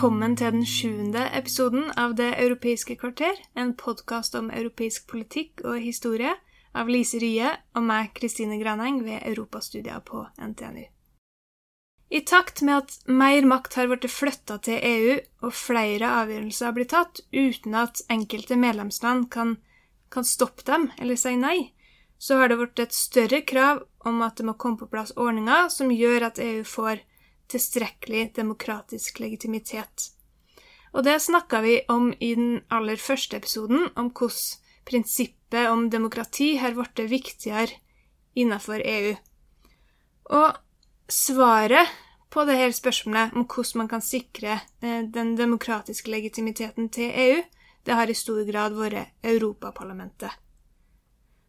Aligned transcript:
Velkommen 0.00 0.32
til 0.32 0.54
den 0.54 0.62
sjuende 0.64 1.26
episoden 1.36 1.90
av 2.00 2.14
Det 2.16 2.30
europeiske 2.40 2.94
kvarter, 2.96 3.34
en 3.52 3.74
podkast 3.76 4.32
om 4.38 4.46
europeisk 4.48 5.04
politikk 5.10 5.60
og 5.60 5.76
historie 5.84 6.30
av 6.72 6.88
Lise 6.88 7.20
Rye 7.20 7.50
og 7.76 7.84
meg, 7.84 8.08
Kristine 8.16 8.56
Graneng, 8.62 9.02
ved 9.04 9.20
Europastudier 9.28 10.00
på 10.00 10.22
NTNU. 10.40 10.86
I 12.08 12.22
takt 12.24 12.62
med 12.64 12.78
at 12.78 13.12
mer 13.12 13.44
makt 13.44 13.76
har 13.76 13.90
blitt 13.92 14.08
flytta 14.08 14.56
til 14.64 14.80
EU, 14.80 15.18
og 15.44 15.52
flere 15.52 16.14
avgjørelser 16.22 16.70
har 16.70 16.78
blitt 16.78 16.94
tatt 16.96 17.20
uten 17.36 17.76
at 17.82 18.00
enkelte 18.08 18.56
medlemsland 18.56 19.28
kan, 19.28 19.58
kan 20.08 20.24
stoppe 20.24 20.64
dem 20.64 20.88
eller 20.96 21.20
si 21.20 21.34
nei, 21.36 21.74
så 22.16 22.40
har 22.40 22.48
det 22.48 22.56
blitt 22.62 22.86
et 22.86 22.96
større 22.96 23.44
krav 23.44 23.84
om 24.08 24.24
at 24.24 24.40
det 24.40 24.48
må 24.48 24.56
komme 24.56 24.80
på 24.80 24.88
plass 24.96 25.12
ordninger 25.12 25.68
som 25.68 25.92
gjør 25.92 26.30
at 26.32 26.40
EU 26.40 26.64
får 26.64 27.04
tilstrekkelig 27.50 28.30
demokratisk 28.36 29.20
legitimitet. 29.22 30.10
Og 30.90 31.04
det 31.06 31.20
snakka 31.22 31.60
vi 31.62 31.76
om 31.88 32.10
i 32.18 32.34
den 32.34 32.60
aller 32.70 32.98
første 32.98 33.38
episoden, 33.38 33.88
om 33.96 34.10
hvordan 34.10 34.58
prinsippet 34.90 35.68
om 35.70 35.88
demokrati 35.90 36.56
har 36.58 36.74
blitt 36.74 37.04
viktigere 37.10 37.78
innenfor 38.34 38.82
EU. 38.82 39.14
Og 40.30 40.58
svaret 41.10 41.90
på 42.30 42.44
dette 42.46 42.72
spørsmålet 42.78 43.34
om 43.34 43.46
hvordan 43.46 43.82
man 43.82 43.90
kan 43.90 44.02
sikre 44.02 44.60
eh, 44.82 45.02
den 45.06 45.34
demokratiske 45.38 46.10
legitimiteten 46.10 46.88
til 46.94 47.10
EU, 47.10 47.40
det 47.86 47.96
har 47.96 48.10
i 48.10 48.14
stor 48.14 48.42
grad 48.46 48.76
vært 48.78 49.14
Europaparlamentet. 49.26 50.30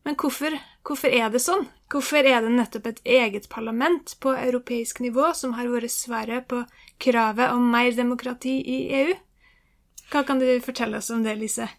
Men 0.04 0.16
hvorfor, 0.18 0.56
hvorfor 0.88 1.14
er 1.14 1.30
det 1.30 1.44
sånn? 1.44 1.68
Hvorfor 1.92 2.26
er 2.26 2.42
det 2.42 2.54
nettopp 2.56 2.88
et 2.90 3.02
eget 3.06 3.48
parlament 3.52 4.16
på 4.24 4.34
europeisk 4.34 5.02
nivå 5.04 5.30
som 5.38 5.54
har 5.58 5.70
vært 5.70 5.94
svaret 5.94 6.48
på 6.50 6.64
kravet 7.02 7.54
om 7.54 7.68
mer 7.74 7.92
demokrati 7.94 8.56
i 8.62 8.80
EU? 9.02 9.14
Hva 10.12 10.24
kan 10.28 10.42
du 10.42 10.48
fortelle 10.66 10.98
oss 10.98 11.12
om 11.14 11.22
det, 11.24 11.36
Lise? 11.38 11.70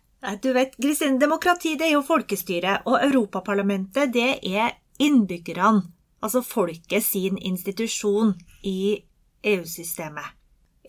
Du 0.43 0.53
vet, 0.55 0.77
Kristin, 0.79 1.19
demokrati 1.19 1.75
det 1.75 1.89
er 1.89 1.97
jo 1.97 2.05
folkestyre, 2.07 2.79
og 2.87 3.01
Europaparlamentet 3.03 4.13
det 4.15 4.29
er 4.47 4.77
innbyggerne, 5.03 5.83
altså 6.23 6.45
folket 6.47 7.03
sin 7.03 7.41
institusjon 7.43 8.37
i 8.63 9.03
EU-systemet. 9.43 10.39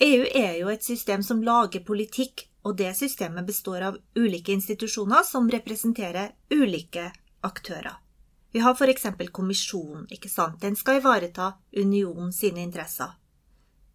EU 0.01 0.21
er 0.29 0.59
jo 0.59 0.69
et 0.69 0.85
system 0.85 1.25
som 1.25 1.41
lager 1.41 1.81
politikk, 1.85 2.45
og 2.63 2.77
det 2.77 2.93
systemet 2.95 3.45
består 3.49 3.89
av 3.89 3.97
ulike 4.15 4.53
institusjoner 4.53 5.25
som 5.27 5.49
representerer 5.51 6.31
ulike 6.53 7.09
aktører. 7.44 7.99
Vi 8.53 8.61
har 8.61 8.75
for 8.77 8.89
eksempel 8.91 9.31
kommisjonen, 9.33 10.05
ikke 10.13 10.30
sant? 10.30 10.59
Den 10.61 10.75
skal 10.77 10.99
ivareta 10.99 11.53
unionen 11.77 12.33
sine 12.33 12.61
interesser. 12.61 13.16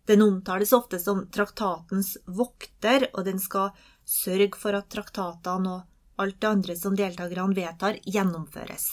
Den 0.08 0.22
omtales 0.22 0.72
ofte 0.72 0.98
som 0.98 1.26
traktatens 1.30 2.16
vokter, 2.24 3.10
og 3.12 3.24
den 3.24 3.38
skal 3.40 3.70
sørge 4.08 4.56
for 4.58 4.74
at 4.74 4.88
traktatene 4.90 5.74
og 5.74 6.22
alt 6.22 6.40
det 6.40 6.48
andre 6.48 6.76
som 6.76 6.96
deltakerne 6.96 7.54
vedtar, 7.54 8.00
gjennomføres. 8.02 8.88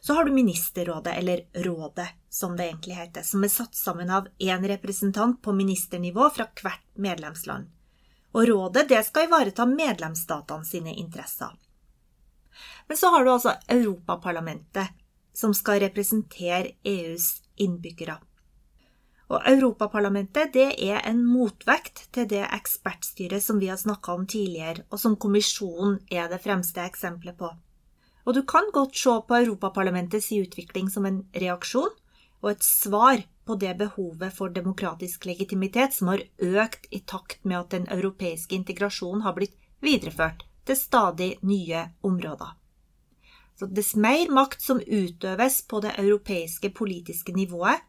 Så 0.00 0.14
har 0.14 0.24
du 0.24 0.32
Ministerrådet, 0.32 1.14
eller 1.16 1.44
Rådet, 1.54 2.08
som 2.28 2.56
det 2.56 2.66
egentlig 2.68 2.96
heter, 2.96 3.22
som 3.22 3.44
er 3.44 3.52
satt 3.52 3.76
sammen 3.76 4.10
av 4.10 4.28
én 4.38 4.68
representant 4.68 5.42
på 5.42 5.52
ministernivå 5.52 6.28
fra 6.34 6.48
hvert 6.62 6.86
medlemsland. 6.96 7.68
Og 8.32 8.48
rådet 8.48 8.88
det 8.88 9.02
skal 9.06 9.26
ivareta 9.26 9.66
medlemsstatene 9.66 10.64
sine 10.64 10.94
interesser. 10.94 11.56
Men 12.88 12.96
så 12.96 13.12
har 13.14 13.24
du 13.24 13.32
altså 13.32 13.54
Europaparlamentet, 13.68 14.90
som 15.32 15.54
skal 15.54 15.80
representere 15.84 16.74
EUs 16.84 17.40
innbyggere. 17.60 18.18
Og 19.30 19.46
Europaparlamentet 19.46 20.50
det 20.54 20.68
er 20.82 21.04
en 21.06 21.20
motvekt 21.22 22.08
til 22.14 22.26
det 22.32 22.42
ekspertstyret 22.50 23.42
som 23.44 23.60
vi 23.62 23.68
har 23.70 23.78
snakka 23.78 24.16
om 24.18 24.26
tidligere, 24.26 24.82
og 24.90 24.98
som 24.98 25.14
kommisjonen 25.16 26.00
er 26.10 26.26
det 26.32 26.40
fremste 26.42 26.82
eksempelet 26.82 27.38
på. 27.38 27.52
Og 28.26 28.34
du 28.34 28.42
kan 28.42 28.68
godt 28.74 28.98
se 28.98 29.14
på 29.28 29.38
Europaparlamentets 29.38 30.32
utvikling 30.34 30.90
som 30.90 31.06
en 31.06 31.22
reaksjon 31.34 31.94
og 32.42 32.50
et 32.50 32.66
svar 32.66 33.22
på 33.46 33.56
det 33.60 33.76
behovet 33.78 34.34
for 34.34 34.52
demokratisk 34.54 35.24
legitimitet 35.30 35.94
som 35.94 36.10
har 36.12 36.26
økt 36.38 36.90
i 36.90 37.00
takt 37.06 37.44
med 37.44 37.58
at 37.60 37.72
den 37.76 37.88
europeiske 37.90 38.54
integrasjonen 38.56 39.22
har 39.22 39.38
blitt 39.38 39.56
videreført 39.80 40.44
til 40.66 40.78
stadig 40.78 41.30
nye 41.46 41.84
områder. 42.06 42.56
Så 43.60 43.68
dess 43.68 43.92
mer 43.96 44.30
makt 44.32 44.62
som 44.64 44.80
utøves 44.80 45.60
på 45.68 45.82
det 45.84 45.92
europeiske 46.00 46.70
politiske 46.72 47.34
nivået, 47.36 47.82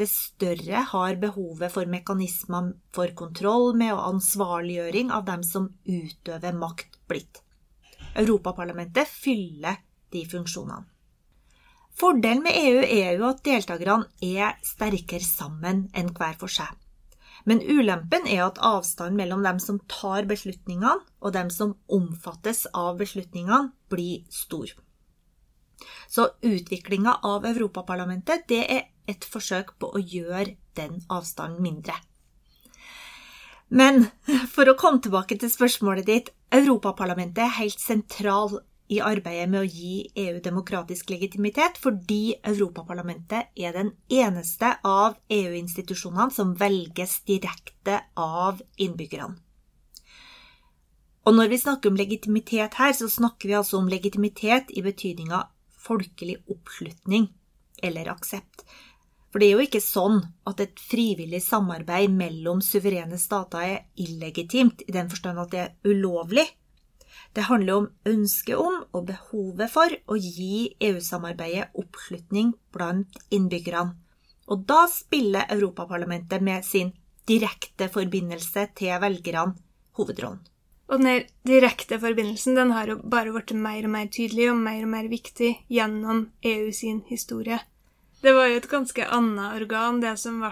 dess 0.00 0.14
større 0.30 0.80
har 0.92 1.18
behovet 1.20 1.72
for 1.74 1.84
mekanismer 1.84 2.70
for 2.96 3.12
kontroll 3.18 3.74
med 3.76 3.92
og 3.92 4.06
ansvarliggjøring 4.14 5.12
av 5.12 5.26
dem 5.28 5.44
som 5.44 5.68
utøver 5.84 6.56
makt, 6.56 6.96
blitt. 7.10 7.42
Europaparlamentet 8.16 9.10
fyller 9.12 9.82
de 10.14 10.24
funksjonene. 10.24 10.86
Fordelen 12.00 12.40
med 12.46 12.56
EU 12.56 12.80
er 12.80 13.18
jo 13.18 13.28
at 13.28 13.42
deltakerne 13.44 14.08
er 14.24 14.56
sterkere 14.64 15.26
sammen 15.26 15.88
enn 15.92 16.14
hver 16.16 16.38
for 16.40 16.48
seg. 16.48 16.70
Men 17.48 17.62
ulempen 17.64 18.26
er 18.28 18.44
at 18.46 18.60
avstanden 18.64 19.16
mellom 19.20 19.42
dem 19.46 19.60
som 19.62 19.80
tar 19.88 20.28
beslutningene, 20.28 20.98
og 21.20 21.34
dem 21.36 21.50
som 21.52 21.76
omfattes 21.88 22.66
av 22.76 22.98
beslutningene, 23.00 23.72
blir 23.92 24.26
stor. 24.32 24.72
Så 26.08 26.28
utviklinga 26.44 27.20
av 27.24 27.46
Europaparlamentet 27.48 28.46
det 28.50 28.64
er 28.66 28.86
et 29.08 29.24
forsøk 29.26 29.74
på 29.80 29.90
å 29.94 30.02
gjøre 30.02 30.54
den 30.78 31.00
avstanden 31.10 31.62
mindre. 31.64 31.96
Men 33.70 34.08
for 34.50 34.66
å 34.66 34.76
komme 34.78 35.00
tilbake 35.02 35.38
til 35.38 35.50
spørsmålet 35.50 36.08
ditt 36.08 36.32
Europaparlamentet 36.50 37.44
er 37.44 37.58
helt 37.60 37.78
sentral 37.78 38.58
i 38.90 38.98
arbeidet 39.04 39.46
med 39.50 39.62
å 39.62 39.68
gi 39.68 40.08
EU 40.18 40.40
demokratisk 40.42 41.12
legitimitet, 41.12 41.78
fordi 41.78 42.34
Europaparlamentet 42.42 43.52
er 43.54 43.76
den 43.76 43.92
eneste 44.10 44.72
av 44.86 45.14
EU-institusjonene 45.30 46.34
som 46.34 46.56
velges 46.58 47.20
direkte 47.28 48.00
av 48.18 48.58
innbyggerne. 48.76 49.38
Og 51.28 51.36
når 51.36 51.50
vi 51.52 51.60
snakker 51.62 51.92
om 51.92 51.98
legitimitet 52.00 52.78
her, 52.80 52.94
så 52.96 53.06
snakker 53.06 53.50
vi 53.50 53.58
altså 53.58 53.78
om 53.78 53.90
legitimitet 53.92 54.72
i 54.74 54.82
betydninga 54.82 55.44
folkelig 55.80 56.40
oppslutning 56.50 57.28
eller 57.84 58.10
aksept. 58.10 58.64
For 59.30 59.38
det 59.38 59.46
er 59.46 59.58
jo 59.60 59.66
ikke 59.68 59.82
sånn 59.84 60.18
at 60.50 60.62
et 60.64 60.80
frivillig 60.82 61.42
samarbeid 61.44 62.10
mellom 62.10 62.62
suverene 62.64 63.18
stater 63.20 63.62
er 63.62 63.84
illegitimt 64.00 64.82
i 64.88 64.94
den 64.96 65.12
forstand 65.12 65.38
at 65.38 65.52
det 65.52 65.60
er 65.62 65.76
ulovlig. 65.86 66.48
Det 67.34 67.46
handler 67.46 67.76
om 67.76 67.88
ønsket 68.10 68.58
om 68.58 68.80
og 68.90 69.06
behovet 69.06 69.70
for 69.70 69.92
å 70.10 70.16
gi 70.18 70.72
EU-samarbeidet 70.82 71.70
oppslutning 71.78 72.54
blant 72.74 73.20
innbyggerne. 73.30 73.94
Og 74.50 74.64
da 74.66 74.86
spiller 74.90 75.46
Europaparlamentet 75.54 76.42
med 76.42 76.66
sin 76.66 76.90
direkte 77.30 77.86
forbindelse 77.92 78.66
til 78.74 78.96
velgerne 79.02 79.54
hovedrollen. 79.98 80.42
Og 80.90 80.98
den 80.98 81.28
direkte 81.46 82.00
forbindelsen 82.02 82.56
den 82.58 82.72
har 82.74 82.90
jo 82.90 82.96
bare 83.06 83.30
blitt 83.30 83.52
mer 83.54 83.86
og 83.86 83.92
mer 83.94 84.08
tydelig 84.10 84.48
og 84.50 84.58
mer 84.58 84.82
og 84.82 84.90
mer 84.90 85.06
viktig 85.12 85.52
gjennom 85.70 86.24
EU 86.42 86.72
sin 86.74 87.04
historie. 87.06 87.60
Det 88.20 88.34
var 88.34 88.50
jo 88.50 88.58
et 88.58 88.68
ganske 88.68 89.06
annet 89.06 89.54
organ, 89.62 90.00
det 90.02 90.16
som 90.18 90.42
ble 90.42 90.50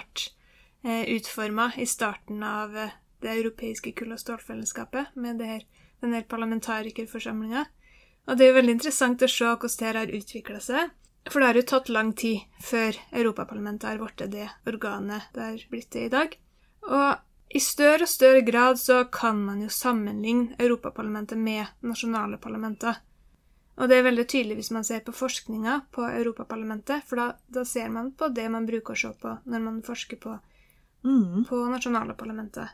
eh, 0.86 1.10
utforma 1.16 1.72
i 1.76 1.88
starten 1.90 2.46
av 2.46 2.76
eh, 2.78 2.94
det 3.20 3.34
europeiske 3.34 3.92
kull- 3.98 4.14
og 4.14 4.22
stålfellesskapet, 4.22 5.10
med 5.18 5.42
det 5.42 5.50
her, 5.50 5.66
den 6.00 6.14
her 6.16 6.24
parlamentarikerforsamlinga. 6.28 7.64
Og 8.28 8.36
det 8.36 8.44
er 8.44 8.52
jo 8.52 8.58
veldig 8.58 8.76
interessant 8.76 9.22
å 9.24 9.30
se 9.30 9.44
hvordan 9.44 9.76
det 9.78 9.86
her 9.88 10.00
har 10.02 10.16
utvikla 10.18 10.60
seg. 10.60 10.90
For 11.28 11.40
det 11.40 11.48
har 11.48 11.58
jo 11.58 11.68
tatt 11.68 11.88
lang 11.92 12.12
tid 12.16 12.60
før 12.64 12.96
Europaparlamentet 13.12 13.88
har 13.90 14.00
blitt 14.00 14.30
det 14.32 14.46
organet 14.68 15.28
det 15.34 15.42
har 15.44 15.64
blitt 15.70 15.90
det 15.92 16.04
i 16.06 16.12
dag. 16.12 16.36
Og 16.88 17.08
i 17.48 17.60
større 17.60 18.04
og 18.04 18.12
større 18.12 18.40
grad 18.44 18.80
så 18.80 19.02
kan 19.12 19.40
man 19.44 19.62
jo 19.64 19.68
sammenligne 19.72 20.56
Europaparlamentet 20.60 21.40
med 21.40 21.66
nasjonale 21.80 22.36
parlamenter. 22.40 23.00
Og 23.78 23.88
det 23.88 23.98
er 23.98 24.08
veldig 24.08 24.26
tydelig 24.26 24.58
hvis 24.58 24.72
man 24.74 24.84
ser 24.84 25.04
på 25.06 25.14
forskninga 25.14 25.80
på 25.94 26.02
Europaparlamentet, 26.08 27.04
for 27.06 27.20
da, 27.20 27.28
da, 27.46 27.64
ser 27.64 27.88
man 27.94 28.10
på 28.18 28.28
det 28.34 28.48
man 28.50 28.66
bruker 28.66 28.96
å 28.96 29.00
se 29.00 29.12
på 29.22 29.36
når 29.46 29.64
man 29.64 29.80
forsker 29.86 30.18
på, 30.20 30.34
mm. 31.06 31.46
på 31.48 31.62
nasjonale 31.70 32.16
parlamenter. 32.18 32.72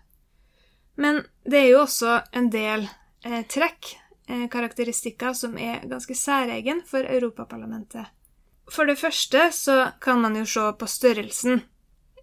Men 0.96 1.20
det 1.44 1.60
er 1.60 1.68
jo 1.74 1.82
også 1.84 2.20
en 2.32 2.48
del 2.50 2.88
eh, 3.24 3.42
trekk, 3.50 3.94
eh, 4.28 4.46
karakteristikker, 4.52 5.34
som 5.34 5.58
er 5.58 5.84
ganske 5.90 6.16
særegen 6.16 6.82
for 6.86 7.04
Europaparlamentet. 7.04 8.06
For 8.72 8.88
det 8.88 8.96
første 8.96 9.50
så 9.52 9.78
kan 10.00 10.22
man 10.22 10.36
jo 10.38 10.46
se 10.48 10.70
på 10.78 10.88
størrelsen. 10.88 11.62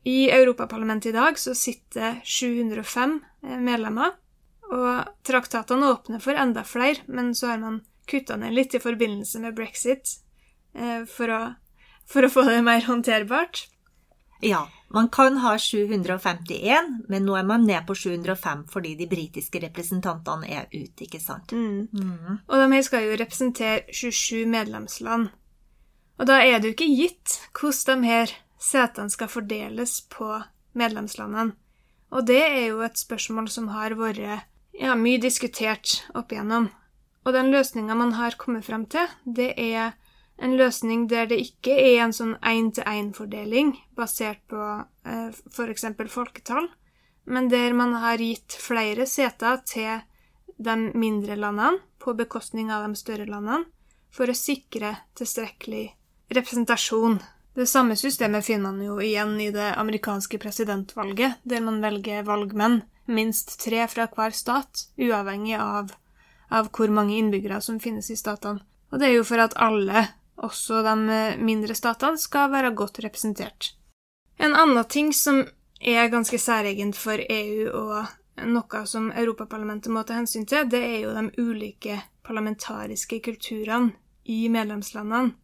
I 0.03 0.31
Europaparlamentet 0.33 1.11
i 1.11 1.17
dag 1.17 1.37
så 1.37 1.53
sitter 1.57 2.21
705 2.25 3.19
eh, 3.43 3.59
medlemmer, 3.61 4.17
og 4.71 5.11
traktatene 5.27 5.91
åpner 5.91 6.21
for 6.23 6.37
enda 6.39 6.63
flere, 6.65 7.03
men 7.07 7.35
så 7.35 7.51
har 7.51 7.61
man 7.61 7.81
kutta 8.09 8.37
ned 8.39 8.55
litt 8.55 8.75
i 8.75 8.81
forbindelse 8.81 9.41
med 9.43 9.55
brexit 9.55 10.15
eh, 10.73 11.03
for, 11.05 11.29
å, 11.29 11.41
for, 12.09 12.25
å, 12.25 12.31
få 12.33 12.47
det 12.49 12.61
mer 12.65 12.81
håndterbart. 12.87 13.67
Ja, 14.41 14.65
man 14.93 15.07
kan 15.09 15.37
ha 15.43 15.53
751, 15.59 16.89
men 17.09 17.25
nå 17.25 17.35
er 17.39 17.45
man 17.47 17.65
ned 17.67 17.85
på 17.87 17.95
705 17.95 18.65
fordi 18.71 18.95
de 18.99 19.07
britiske 19.11 19.61
representantene 19.63 20.49
er 20.51 20.67
ute, 20.73 21.05
ikke 21.05 21.21
sant? 21.23 21.53
Mm. 21.55 21.87
Mm. 21.91 22.41
Og 22.47 22.55
de 22.59 22.67
her 22.75 22.85
skal 22.87 23.05
jo 23.07 23.19
representere 23.21 23.85
27 23.87 24.45
medlemsland. 24.51 25.29
Og 26.19 26.27
da 26.29 26.41
er 26.43 26.59
det 26.59 26.69
jo 26.69 26.75
ikke 26.75 26.91
gitt 26.91 27.37
hvordan 27.57 28.03
de 28.03 28.11
her 28.11 28.35
setene 28.61 29.13
skal 29.13 29.31
fordeles 29.31 30.01
på 30.11 30.27
medlemslandene. 30.77 31.55
Og 32.11 32.27
det 32.27 32.41
er 32.43 32.65
jo 32.73 32.83
et 32.83 32.99
spørsmål 32.99 33.47
som 33.49 33.71
har 33.71 33.95
vært 33.95 34.19
ja, 34.75 34.95
mye 34.99 35.21
diskutert 35.21 36.01
opp 36.13 36.33
igjennom. 36.35 36.67
Og 37.23 37.35
den 37.35 37.51
løsninga 37.53 37.95
man 37.95 38.15
har 38.17 38.35
kommet 38.39 38.65
frem 38.67 38.85
til, 38.91 39.07
det 39.23 39.53
er 39.55 39.93
en 40.41 40.55
løsning 40.57 41.07
der 41.11 41.27
det 41.29 41.39
ikke 41.43 41.75
er 41.75 42.03
en 42.05 42.15
sånn 42.15 42.35
én-til-én-fordeling 42.41 43.75
basert 43.97 44.41
på 44.49 44.61
eh, 45.05 45.29
f.eks. 45.53 45.85
folketall, 46.09 46.69
men 47.25 47.49
der 47.51 47.75
man 47.77 47.93
har 48.01 48.21
gitt 48.21 48.57
flere 48.57 49.05
seter 49.05 49.61
til 49.69 50.01
de 50.61 50.77
mindre 50.97 51.37
landene 51.37 51.81
på 52.01 52.15
bekostning 52.17 52.71
av 52.73 52.87
de 52.87 52.97
større 52.97 53.29
landene, 53.29 53.67
for 54.11 54.27
å 54.27 54.35
sikre 54.35 54.95
tilstrekkelig 55.15 55.85
representasjon. 56.35 57.21
Det 57.55 57.67
samme 57.67 57.95
systemet 57.99 58.43
finner 58.47 58.71
man 58.71 58.81
jo 58.83 58.97
igjen 59.03 59.37
i 59.39 59.51
det 59.53 59.73
amerikanske 59.77 60.39
presidentvalget, 60.41 61.39
der 61.43 61.63
man 61.63 61.79
velger 61.83 62.25
valgmenn, 62.27 62.81
minst 63.11 63.57
tre 63.61 63.85
fra 63.91 64.07
hver 64.11 64.35
stat, 64.35 64.87
uavhengig 64.99 65.57
av 65.59 65.91
av 66.51 66.69
hvor 66.75 66.91
mange 66.91 67.15
innbyggere 67.17 67.61
som 67.63 67.79
finnes 67.79 68.09
i 68.11 68.17
statene. 68.19 68.61
Og 68.91 68.99
det 68.99 69.07
er 69.07 69.15
jo 69.15 69.27
for 69.27 69.39
at 69.39 69.55
alle, 69.61 70.03
også 70.41 70.81
de 70.85 70.95
mindre 71.41 71.75
statene, 71.77 72.19
skal 72.19 72.51
være 72.51 72.73
godt 72.75 73.01
representert. 73.05 73.73
En 74.41 74.55
annen 74.57 74.85
ting 74.89 75.11
som 75.13 75.43
er 75.81 76.09
ganske 76.13 76.37
særegent 76.37 76.97
for 76.97 77.21
EU, 77.29 77.69
og 77.73 78.47
noe 78.47 78.85
som 78.89 79.11
Europaparlamentet 79.11 79.93
må 79.93 80.03
ta 80.03 80.17
hensyn 80.17 80.47
til, 80.49 80.69
det 80.69 80.81
er 80.81 80.97
jo 81.03 81.13
de 81.17 81.27
ulike 81.41 81.99
parlamentariske 82.25 83.21
kulturene 83.25 83.93
i 84.25 84.47
medlemslandene. 84.49 85.35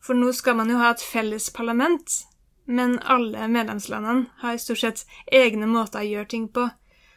For 0.00 0.14
nå 0.14 0.30
skal 0.36 0.56
man 0.60 0.70
jo 0.70 0.78
ha 0.78 0.92
et 0.94 1.02
felles 1.02 1.48
parlament, 1.50 2.20
men 2.66 2.98
alle 3.02 3.48
medlemslandene 3.50 4.28
har 4.42 4.58
stort 4.62 4.82
sett 4.82 5.04
egne 5.32 5.66
måter 5.70 6.02
å 6.02 6.10
gjøre 6.10 6.30
ting 6.32 6.48
på. 6.52 6.68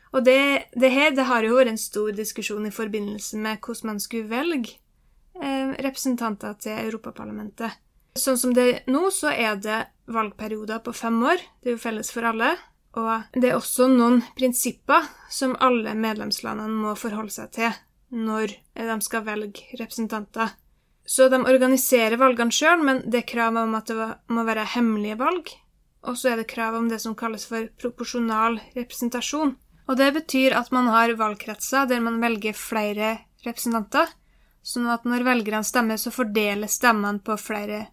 Og 0.09 0.25
det, 0.25 0.71
det, 0.73 0.89
her 0.89 1.11
det 1.13 1.27
har 1.29 1.45
jo 1.45 1.57
vært 1.59 1.75
en 1.75 1.81
stor 1.81 2.13
diskusjon 2.17 2.65
i 2.65 2.73
forbindelse 2.73 3.37
med 3.37 3.59
hvordan 3.61 3.91
man 3.91 3.99
skulle 4.01 4.31
velge 4.31 4.79
representanter 5.39 6.57
til 6.59 6.75
Europaparlamentet. 6.87 7.77
Sånn 8.19 8.39
som 8.41 8.53
det 8.55 8.65
er 8.67 8.79
nå, 8.91 9.07
så 9.13 9.31
er 9.31 9.59
det 9.61 9.83
valgperioder 10.09 10.81
på 10.83 10.93
fem 10.97 11.21
år. 11.23 11.41
Det 11.61 11.71
er 11.71 11.77
jo 11.77 11.83
felles 11.83 12.11
for 12.11 12.27
alle. 12.27 12.55
Og 12.97 13.37
det 13.37 13.51
er 13.51 13.57
også 13.59 13.87
noen 13.91 14.23
prinsipper 14.37 15.05
som 15.31 15.53
alle 15.61 15.93
medlemslandene 15.95 16.81
må 16.81 16.95
forholde 16.97 17.35
seg 17.35 17.53
til 17.55 17.77
når 18.09 18.55
de 18.73 18.95
skal 19.05 19.21
velge 19.27 19.77
representanter. 19.77 20.55
Så 21.05 21.27
de 21.29 21.37
organiserer 21.41 22.17
valgene 22.21 22.53
sjøl, 22.53 22.81
men 22.85 23.03
det 23.05 23.23
er 23.23 23.29
krav 23.29 23.57
om 23.61 23.75
at 23.77 23.89
det 23.89 24.07
må 24.33 24.43
være 24.45 24.65
hemmelige 24.73 25.19
valg. 25.21 25.51
Og 26.09 26.17
så 26.17 26.31
er 26.31 26.41
det 26.41 26.49
krav 26.49 26.77
om 26.79 26.89
det 26.89 26.99
som 27.03 27.15
kalles 27.17 27.45
for 27.49 27.69
proporsjonal 27.81 28.59
representasjon. 28.75 29.55
Og 29.89 29.97
det 29.97 30.09
betyr 30.17 30.53
at 30.57 30.69
man 30.73 30.89
har 30.89 31.13
valgkretser 31.17 31.89
der 31.89 32.01
man 32.05 32.19
velger 32.21 32.57
flere 32.57 33.15
representanter, 33.45 34.09
sånn 34.69 34.89
at 34.93 35.07
når 35.09 35.25
velgerne 35.25 35.65
stemmer, 35.65 35.97
så 35.97 36.13
fordeles 36.13 36.77
stemmene 36.77 37.23
på 37.25 37.37
flere 37.41 37.87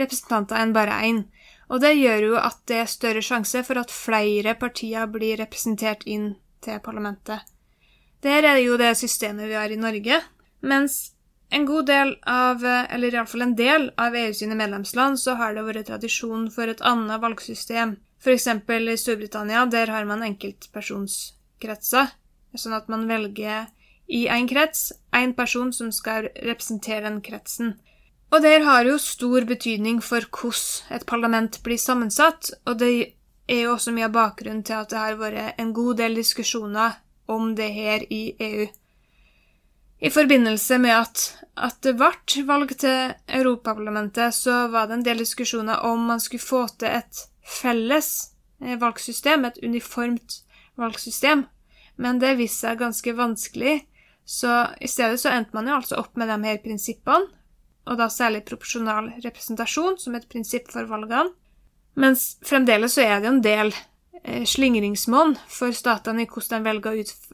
representanter 0.00 0.58
enn 0.58 0.74
bare 0.74 0.98
én. 1.06 1.24
Og 1.70 1.80
det 1.84 1.94
gjør 1.94 2.26
jo 2.26 2.36
at 2.40 2.58
det 2.68 2.82
er 2.82 2.90
større 2.90 3.22
sjanse 3.24 3.62
for 3.66 3.80
at 3.80 3.92
flere 3.94 4.56
partier 4.60 5.08
blir 5.10 5.38
representert 5.40 6.04
inn 6.10 6.34
til 6.64 6.80
parlamentet. 6.84 7.40
Dette 8.22 8.52
er 8.52 8.60
jo 8.62 8.78
det 8.78 8.92
systemet 8.98 9.50
vi 9.50 9.58
har 9.58 9.72
i 9.72 9.80
Norge, 9.80 10.20
mens 10.60 11.12
en 11.52 11.66
god 11.68 11.88
del 11.90 12.14
av, 12.28 12.62
eller 12.64 13.14
iallfall 13.14 13.42
en 13.48 13.56
del 13.58 13.90
av 14.00 14.14
EU 14.16 14.32
sine 14.36 14.56
medlemsland, 14.56 15.18
så 15.20 15.34
har 15.36 15.54
det 15.54 15.64
vært 15.66 15.88
tradisjon 15.90 16.46
for 16.54 16.70
et 16.70 16.80
annet 16.86 17.20
valgsystem. 17.20 17.96
Eksempel 18.22 18.88
i 18.88 18.96
Storbritannia, 18.96 19.66
der 19.66 19.90
har 19.90 20.06
man 20.08 20.22
enkeltpersonskretser, 20.22 22.12
sånn 22.54 22.76
at 22.78 22.88
man 22.92 23.08
velger 23.10 23.66
i 24.12 24.26
en 24.28 24.48
krets 24.48 24.92
en 25.16 25.32
person 25.34 25.72
som 25.72 25.88
skal 25.92 26.28
representere 26.44 27.06
den 27.06 27.22
kretsen. 27.24 27.76
Og 28.32 28.42
det 28.44 28.58
har 28.64 28.84
jo 28.84 28.98
stor 29.00 29.46
betydning 29.48 30.02
for 30.04 30.24
hvordan 30.28 30.96
et 30.96 31.06
parlament 31.08 31.58
blir 31.64 31.80
sammensatt, 31.80 32.50
og 32.68 32.78
det 32.80 32.92
er 33.48 33.64
jo 33.64 33.72
også 33.74 33.92
mye 33.92 34.08
av 34.08 34.14
bakgrunnen 34.16 34.62
til 34.64 34.78
at 34.78 34.92
det 34.92 35.00
har 35.00 35.18
vært 35.20 35.60
en 35.60 35.72
god 35.76 36.00
del 36.00 36.16
diskusjoner 36.20 37.00
om 37.32 37.54
det 37.56 37.70
her 37.72 38.04
i 38.12 38.22
EU. 38.40 38.68
I 40.02 40.10
forbindelse 40.10 40.78
med 40.82 40.96
at, 40.96 41.24
at 41.56 41.78
det 41.84 41.94
ble 41.96 42.44
valg 42.48 42.72
til 42.82 43.12
Europaparlamentet, 43.28 44.34
så 44.34 44.66
var 44.72 44.88
det 44.88 44.98
en 44.98 45.06
del 45.06 45.22
diskusjoner 45.22 45.84
om 45.86 46.08
man 46.08 46.20
skulle 46.20 46.42
få 46.42 46.66
til 46.80 46.90
et 46.90 47.22
felles 47.46 48.08
eh, 48.60 48.76
valgsystem, 48.80 49.44
et 49.44 49.60
uniformt 49.62 50.42
valgsystem. 50.80 51.46
Men 51.96 52.18
det 52.18 52.34
viste 52.40 52.66
seg 52.66 52.80
ganske 52.80 53.14
vanskelig, 53.14 53.76
så 54.24 54.66
i 54.80 54.88
stedet 54.90 55.20
så 55.20 55.32
endte 55.32 55.56
man 55.56 55.68
jo 55.68 55.76
altså 55.76 55.98
opp 56.00 56.18
med 56.20 56.30
de 56.30 56.38
her 56.46 56.60
prinsippene, 56.62 57.30
og 57.82 57.98
da 57.98 58.06
særlig 58.12 58.44
proporsjonal 58.46 59.08
representasjon 59.24 59.96
som 59.98 60.14
et 60.14 60.28
prinsipp 60.30 60.68
for 60.70 60.86
valgene. 60.86 61.32
Mens 61.98 62.36
fremdeles 62.46 62.94
så 62.94 63.02
er 63.02 63.18
det 63.18 63.26
jo 63.26 63.32
en 63.34 63.42
del 63.44 63.72
eh, 64.22 64.44
slingringsmonn 64.48 65.34
for 65.50 65.74
statene 65.74 66.22
i 66.22 66.28
hvordan 66.30 66.62
de 66.62 66.70
velger 66.70 66.92
å 66.92 67.02
utf 67.02 67.26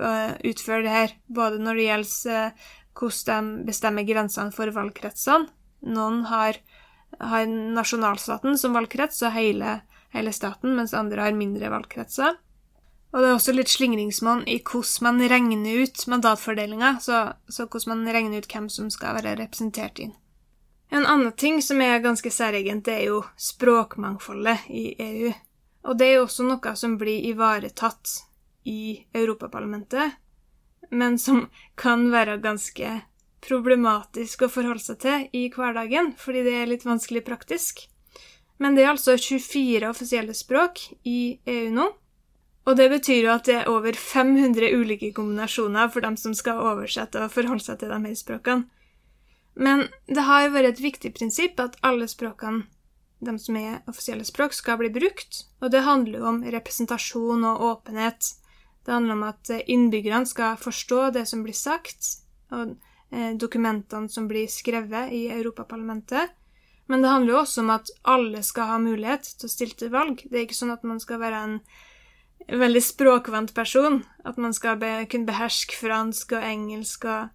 utføre 0.48 0.86
det 0.86 0.94
her, 0.94 1.14
både 1.28 1.60
når 1.60 1.78
det 1.78 1.86
gjelder 1.90 2.64
hvordan 2.98 3.52
de 3.60 3.68
bestemmer 3.68 4.08
grensene 4.08 4.56
for 4.56 4.72
valgkretsene. 4.74 5.52
Noen 5.86 6.24
har, 6.32 6.56
har 7.20 7.44
nasjonalstaten 7.46 8.56
som 8.58 8.74
valgkrets 8.74 9.20
og 9.28 9.36
hele 9.36 9.76
hele 10.14 10.32
staten, 10.32 10.76
mens 10.76 10.94
andre 10.96 11.26
har 11.26 11.36
mindre 11.36 11.70
valgkretser. 11.72 12.36
Og 13.12 13.22
det 13.22 13.28
er 13.28 13.34
også 13.38 13.54
litt 13.56 13.70
slingringsmonn 13.72 14.44
i 14.50 14.58
hvordan 14.60 15.06
man 15.06 15.28
regner 15.32 15.82
ut 15.82 16.04
mandatfordelinga, 16.12 16.98
så, 17.00 17.20
så, 17.48 17.64
hvordan 17.64 18.02
man 18.04 18.14
regner 18.14 18.42
ut 18.42 18.50
hvem 18.52 18.68
som 18.72 18.90
skal 18.92 19.16
være 19.16 19.38
representert 19.40 20.00
inn. 20.02 20.12
En 20.92 21.04
annen 21.04 21.32
ting 21.36 21.60
som 21.64 21.80
er 21.84 22.00
ganske 22.04 22.30
særegent, 22.32 22.84
det 22.84 22.94
er 22.94 23.06
jo 23.10 23.22
språkmangfoldet 23.36 24.68
i 24.72 24.84
EU. 25.04 25.32
Og 25.88 25.98
det 26.00 26.08
er 26.08 26.16
jo 26.18 26.24
også 26.26 26.46
noe 26.48 26.72
som 26.76 26.96
blir 27.00 27.24
ivaretatt 27.30 28.14
i 28.68 29.04
Europaparlamentet, 29.16 30.16
men 30.90 31.18
som 31.20 31.46
kan 31.80 32.08
være 32.12 32.40
ganske 32.44 33.00
problematisk 33.44 34.44
å 34.44 34.50
forholde 34.52 34.84
seg 34.84 35.00
til 35.04 35.26
i 35.36 35.46
hverdagen, 35.52 36.12
fordi 36.18 36.44
det 36.44 36.56
er 36.58 36.70
litt 36.72 36.84
vanskelig 36.88 37.24
praktisk. 37.28 37.86
Men 38.58 38.74
det 38.74 38.84
er 38.84 38.92
altså 38.92 39.14
24 39.16 39.88
offisielle 39.88 40.34
språk 40.34 40.82
i 41.06 41.38
EU 41.46 41.68
nå. 41.72 41.88
Og 42.68 42.76
det 42.76 42.90
betyr 42.92 43.22
jo 43.24 43.32
at 43.32 43.46
det 43.48 43.54
er 43.62 43.70
over 43.72 43.96
500 43.96 44.74
ulike 44.76 45.08
kombinasjoner 45.16 45.88
for 45.88 46.04
dem 46.04 46.18
som 46.20 46.34
skal 46.36 46.60
oversette 46.60 47.22
og 47.24 47.32
forholde 47.32 47.64
seg 47.64 47.78
til 47.80 47.94
de 47.94 48.00
her 48.04 48.18
språkene. 48.18 48.66
Men 49.58 49.88
det 50.06 50.26
har 50.28 50.44
jo 50.44 50.52
vært 50.54 50.74
et 50.74 50.82
viktig 50.84 51.14
prinsipp 51.16 51.58
at 51.64 51.78
alle 51.82 52.06
språkene, 52.10 52.66
de 53.24 53.34
som 53.42 53.56
er 53.58 53.80
offisielle 53.90 54.26
språk, 54.28 54.52
skal 54.54 54.78
bli 54.78 54.92
brukt. 54.94 55.46
Og 55.64 55.72
det 55.72 55.82
handler 55.86 56.20
jo 56.20 56.28
om 56.30 56.44
representasjon 56.44 57.46
og 57.48 57.64
åpenhet. 57.72 58.28
Det 58.86 58.94
handler 58.94 59.16
om 59.16 59.24
at 59.32 59.50
innbyggerne 59.64 60.28
skal 60.28 60.60
forstå 60.60 61.08
det 61.16 61.24
som 61.26 61.42
blir 61.42 61.56
sagt, 61.56 62.12
og 62.54 62.76
eh, 63.10 63.32
dokumentene 63.34 64.12
som 64.12 64.28
blir 64.30 64.46
skrevet 64.52 65.10
i 65.16 65.26
Europaparlamentet. 65.40 66.36
Men 66.88 67.02
det 67.02 67.10
handler 67.10 67.34
jo 67.34 67.40
også 67.42 67.64
om 67.64 67.74
at 67.74 67.90
alle 68.08 68.44
skal 68.46 68.70
ha 68.70 68.78
mulighet 68.80 69.26
til 69.40 69.48
å 69.48 69.52
stille 69.56 69.76
til 69.76 69.90
valg. 69.92 70.22
Det 70.24 70.38
er 70.38 70.46
ikke 70.46 70.62
sånn 70.62 70.76
at 70.76 70.86
man 70.86 71.02
skal 71.02 71.20
være 71.20 71.42
en 71.48 71.58
veldig 72.48 72.82
språkvant 72.84 73.54
person. 73.54 74.02
At 74.24 74.38
man 74.40 74.54
skal 74.56 74.78
be, 74.80 74.92
kunne 75.10 75.28
beherske 75.28 75.76
fransk 75.76 76.32
og 76.38 76.46
engelsk 76.46 77.04
og, 77.08 77.28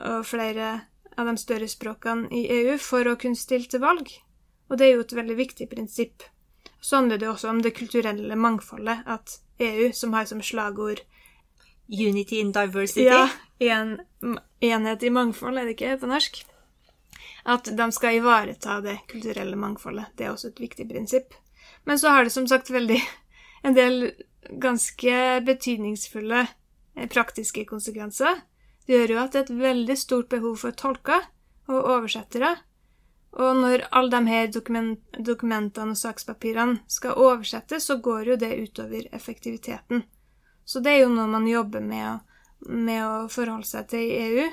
og 0.00 0.26
flere 0.28 0.74
av 1.16 1.30
de 1.30 1.36
større 1.38 1.68
språkene 1.70 2.28
i 2.34 2.44
EU 2.60 2.76
for 2.82 3.06
å 3.06 3.16
kunne 3.20 3.38
stille 3.38 3.70
til 3.70 3.82
valg. 3.84 4.10
Og 4.68 4.78
det 4.78 4.86
er 4.86 4.96
jo 4.96 5.04
et 5.04 5.16
veldig 5.16 5.36
viktig 5.38 5.68
prinsipp. 5.70 6.24
Så 6.80 6.98
handler 7.00 7.20
det 7.20 7.28
også 7.30 7.48
om 7.48 7.60
det 7.64 7.76
kulturelle 7.76 8.36
mangfoldet, 8.36 9.04
at 9.06 9.38
EU, 9.62 9.92
som 9.96 10.12
har 10.12 10.26
som 10.28 10.42
slagord 10.42 11.00
Unity 11.88 12.40
in 12.40 12.50
diversity. 12.52 13.06
Ja, 13.06 13.28
en, 13.60 13.98
enhet 14.60 15.02
i 15.02 15.12
mangfold, 15.12 15.58
er 15.58 15.68
det 15.68 15.76
ikke 15.76 15.98
på 16.00 16.10
norsk? 16.10 16.40
At 17.44 17.68
de 17.76 17.86
skal 17.92 18.18
ivareta 18.18 18.78
det 18.84 18.98
kulturelle 19.08 19.56
mangfoldet. 19.56 20.12
Det 20.16 20.26
er 20.26 20.32
også 20.32 20.50
et 20.52 20.62
viktig 20.64 20.88
prinsipp. 20.88 21.36
Men 21.84 22.00
så 22.00 22.12
har 22.12 22.24
det 22.24 22.32
som 22.32 22.48
sagt 22.48 22.72
veldig 22.72 23.00
en 23.68 23.76
del 23.76 24.14
ganske 24.50 25.40
betydningsfulle 25.46 26.46
eh, 26.46 27.08
praktiske 27.08 27.64
konsekvenser. 27.68 28.42
Det 28.86 28.98
gjør 28.98 29.14
jo 29.14 29.22
at 29.22 29.32
det 29.32 29.40
er 29.40 29.46
et 29.48 29.62
veldig 29.62 29.96
stort 29.98 30.28
behov 30.32 30.58
for 30.60 30.76
tolker 30.76 31.26
og 31.70 31.90
oversettere. 31.96 32.56
Og 33.34 33.56
når 33.58 33.86
alle 33.90 34.12
de 34.12 34.30
her 34.30 34.50
dokument, 34.52 35.00
dokumentene 35.18 35.96
og 35.96 35.98
sakspapirene 35.98 36.84
skal 36.86 37.18
oversettes, 37.18 37.88
så 37.88 37.98
går 37.98 38.30
jo 38.30 38.36
det 38.38 38.52
utover 38.60 39.08
effektiviteten. 39.16 40.04
Så 40.64 40.80
det 40.80 40.92
er 40.92 41.02
jo 41.02 41.14
noe 41.16 41.26
man 41.28 41.48
jobber 41.48 41.82
med 41.82 42.04
å, 42.06 42.14
med 42.70 43.02
å 43.02 43.16
forholde 43.32 43.66
seg 43.68 43.88
til 43.90 44.04
i 44.04 44.20
EU, 44.28 44.46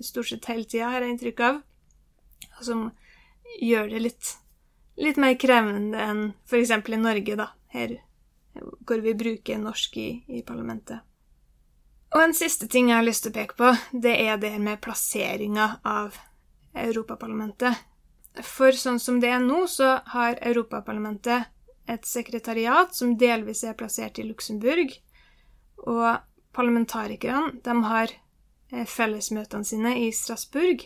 stort 0.00 0.30
sett 0.30 0.46
hele 0.46 0.64
tida, 0.64 0.92
har 0.92 1.02
jeg 1.02 1.16
inntrykk 1.16 1.42
av, 1.48 1.60
som 2.62 2.86
gjør 3.60 3.90
det 3.92 4.02
litt, 4.04 4.32
litt 5.00 5.18
mer 5.20 5.36
krevende 5.40 6.00
enn 6.00 6.22
f.eks. 6.46 6.70
i 6.70 7.00
Norge, 7.00 7.36
da, 7.38 7.50
her 7.74 7.98
hvor 8.60 9.02
vi 9.04 9.14
bruker 9.14 9.58
norsk 9.58 9.96
i, 10.00 10.08
i 10.28 10.42
parlamentet. 10.46 11.02
Og 12.14 12.22
en 12.22 12.34
siste 12.36 12.68
ting 12.70 12.90
jeg 12.90 12.98
har 13.00 13.06
lyst 13.06 13.26
til 13.26 13.34
å 13.34 13.36
peke 13.36 13.58
på, 13.58 13.72
det 13.92 14.14
er 14.22 14.38
det 14.40 14.54
med 14.62 14.80
plasseringa 14.84 15.80
av 15.84 16.16
Europaparlamentet. 16.76 17.74
For 18.44 18.76
sånn 18.76 19.00
som 19.02 19.18
det 19.20 19.32
er 19.32 19.42
nå, 19.42 19.64
så 19.68 19.98
har 20.12 20.38
Europaparlamentet 20.44 21.50
et 21.90 22.06
sekretariat 22.06 22.94
som 22.94 23.16
delvis 23.18 23.62
er 23.64 23.76
plassert 23.78 24.18
i 24.18 24.26
Luxembourg, 24.26 24.92
og 25.86 26.22
parlamentarikerne 26.56 27.60
de 27.64 27.76
har 27.86 28.12
eh, 28.72 28.86
fellesmøtene 28.88 29.66
sine 29.66 29.94
i 30.02 30.10
Strasbourg. 30.14 30.84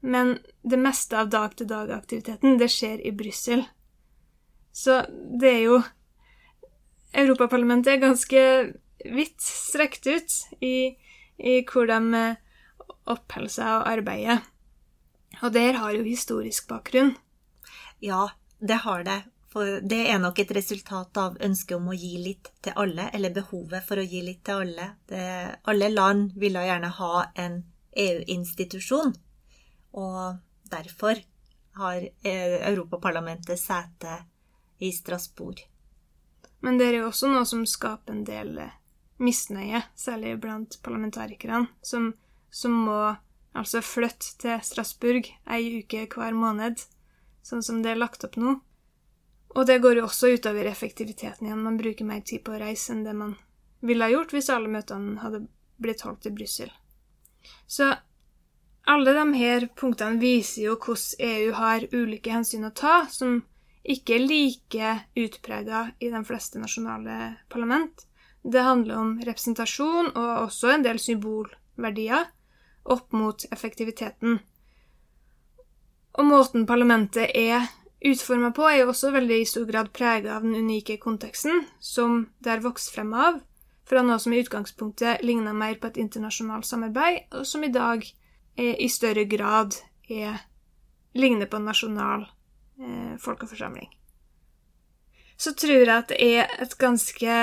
Men 0.00 0.38
det 0.62 0.80
meste 0.80 1.18
av 1.20 1.30
dag-til-dag-aktiviteten, 1.32 2.58
det 2.60 2.70
skjer 2.72 3.02
i 3.04 3.12
Brussel. 3.12 3.66
Så 4.72 5.02
det 5.40 5.50
er 5.50 5.64
jo 5.66 5.80
Europaparlamentet 7.16 7.94
er 7.94 8.04
ganske 8.04 8.42
vidt 9.04 9.42
strekt 9.42 10.06
ut 10.06 10.36
i, 10.62 10.94
i 11.38 11.56
hvor 11.66 11.88
de 11.90 11.98
eh, 12.18 12.38
oppholder 13.10 13.52
seg 13.52 13.72
og 13.80 13.88
arbeider. 13.90 14.44
Og 15.40 15.52
der 15.54 15.78
har 15.80 15.94
jo 15.96 16.06
historisk 16.06 16.68
bakgrunn. 16.70 17.14
Ja, 18.04 18.28
det 18.58 18.82
har 18.84 19.04
det. 19.06 19.22
For 19.50 19.80
det 19.82 20.04
er 20.12 20.20
nok 20.22 20.38
et 20.38 20.52
resultat 20.54 21.16
av 21.18 21.38
ønsket 21.42 21.74
om 21.74 21.88
å 21.90 21.96
gi 21.96 22.12
litt 22.22 22.52
til 22.62 22.76
alle, 22.78 23.08
eller 23.10 23.34
behovet 23.34 23.82
for 23.86 23.98
å 23.98 24.06
gi 24.06 24.20
litt 24.22 24.44
til 24.46 24.62
alle. 24.62 24.92
Det, 25.10 25.24
alle 25.70 25.88
land 25.90 26.36
ville 26.38 26.62
gjerne 26.68 26.92
ha 27.00 27.24
en 27.34 27.56
EU-institusjon, 27.98 29.16
og 29.98 30.20
derfor 30.70 31.18
har 31.80 31.98
eh, 31.98 32.60
Europaparlamentet 32.70 33.58
sete 33.58 34.20
i 34.78 34.92
Strasbourg. 34.94 35.58
Men 36.60 36.78
det 36.78 36.90
er 36.90 36.98
jo 37.00 37.08
også 37.08 37.30
noe 37.32 37.46
som 37.48 37.64
skaper 37.68 38.14
en 38.14 38.24
del 38.28 38.56
eh, 38.60 38.76
misnøye, 39.20 39.82
særlig 39.96 40.36
blant 40.40 40.78
parlamentarikerne, 40.84 41.66
som, 41.82 42.12
som 42.50 42.76
må 42.86 43.00
altså 43.56 43.82
flytte 43.82 44.36
til 44.40 44.60
Strasbourg 44.64 45.28
ei 45.50 45.80
uke 45.80 46.06
hver 46.14 46.36
måned, 46.36 46.82
sånn 47.46 47.64
som 47.64 47.80
det 47.84 47.94
er 47.94 48.02
lagt 48.02 48.24
opp 48.28 48.36
nå. 48.40 48.58
Og 49.50 49.66
det 49.66 49.80
går 49.82 49.98
jo 49.98 50.06
også 50.06 50.30
utover 50.36 50.68
effektiviteten 50.70 51.48
igjen. 51.48 51.64
Man 51.64 51.78
bruker 51.80 52.06
mer 52.06 52.20
tid 52.22 52.44
på 52.46 52.54
å 52.54 52.60
reise 52.60 52.92
enn 52.94 53.02
det 53.04 53.16
man 53.18 53.34
ville 53.82 54.06
ha 54.06 54.12
gjort 54.12 54.34
hvis 54.36 54.50
alle 54.52 54.70
møtene 54.70 55.18
hadde 55.24 55.42
blitt 55.80 56.04
holdt 56.06 56.28
i 56.28 56.34
Brussel. 56.36 56.70
Så 57.66 57.88
alle 58.90 59.14
de 59.16 59.24
her 59.40 59.66
punktene 59.76 60.20
viser 60.20 60.68
jo 60.68 60.76
hvordan 60.76 61.26
EU 61.26 61.52
har 61.56 61.86
ulike 61.92 62.32
hensyn 62.32 62.68
å 62.68 62.74
ta, 62.74 63.06
som 63.10 63.40
ikke 63.84 64.18
like 64.20 64.92
utprega 65.16 65.90
i 66.00 66.10
de 66.12 66.20
fleste 66.24 66.60
nasjonale 66.60 67.36
parlament. 67.48 68.06
Det 68.42 68.62
handler 68.64 68.96
om 68.96 69.16
representasjon 69.24 70.12
og 70.14 70.30
også 70.46 70.74
en 70.74 70.84
del 70.84 71.00
symbolverdier 71.00 72.28
opp 72.90 73.12
mot 73.12 73.44
effektiviteten. 73.52 74.38
Og 76.18 76.26
måten 76.26 76.66
parlamentet 76.66 77.30
er 77.36 77.68
utforma 78.00 78.50
på, 78.56 78.64
er 78.66 78.82
jo 78.82 78.90
også 78.92 79.12
veldig 79.14 79.42
i 79.42 79.48
stor 79.48 79.66
grad 79.68 79.92
prega 79.92 80.34
av 80.36 80.44
den 80.46 80.56
unike 80.56 80.96
konteksten 81.00 81.66
som 81.78 82.24
det 82.40 82.54
har 82.54 82.64
vokst 82.64 82.94
frem 82.94 83.12
av, 83.14 83.40
fra 83.84 84.02
noe 84.06 84.18
som 84.22 84.32
i 84.32 84.40
utgangspunktet 84.40 85.24
ligna 85.26 85.52
mer 85.52 85.76
på 85.80 85.90
et 85.90 86.00
internasjonalt 86.00 86.66
samarbeid, 86.66 87.26
og 87.36 87.46
som 87.46 87.64
i 87.64 87.72
dag 87.72 88.04
i 88.60 88.88
større 88.92 89.24
grad 89.24 89.76
er, 90.08 90.40
ligner 91.14 91.48
på 91.50 91.58
en 91.58 91.68
nasjonal 91.70 92.26
eh, 92.80 93.16
folkeforsamling. 93.20 93.88
Så 95.40 95.54
tror 95.56 95.86
jeg 95.86 95.94
at 95.94 96.12
det 96.12 96.20
er 96.20 96.76
ganske, 96.80 97.36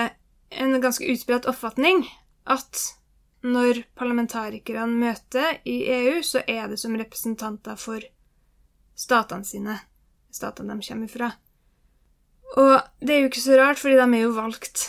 en 0.49 0.81
ganske 0.81 1.07
utbredt 1.13 1.47
oppfatning 1.49 2.05
at 2.45 2.83
når 3.45 3.83
parlamentarikerne 3.97 4.97
møter 4.97 5.59
i 5.65 5.79
EU, 5.93 6.21
så 6.25 6.43
er 6.47 6.67
det 6.69 6.79
som 6.81 6.95
representanter 6.97 7.77
for 7.79 8.01
statene 8.97 9.45
sine 9.45 9.77
statene 10.33 10.75
de 10.75 10.87
kommer 10.87 11.11
fra. 11.11 11.31
Og 12.57 12.75
det 13.03 13.13
er 13.13 13.23
jo 13.23 13.31
ikke 13.31 13.43
så 13.43 13.57
rart, 13.59 13.81
fordi 13.81 13.97
de 13.99 14.05
er 14.05 14.23
jo 14.23 14.35
valgt 14.37 14.87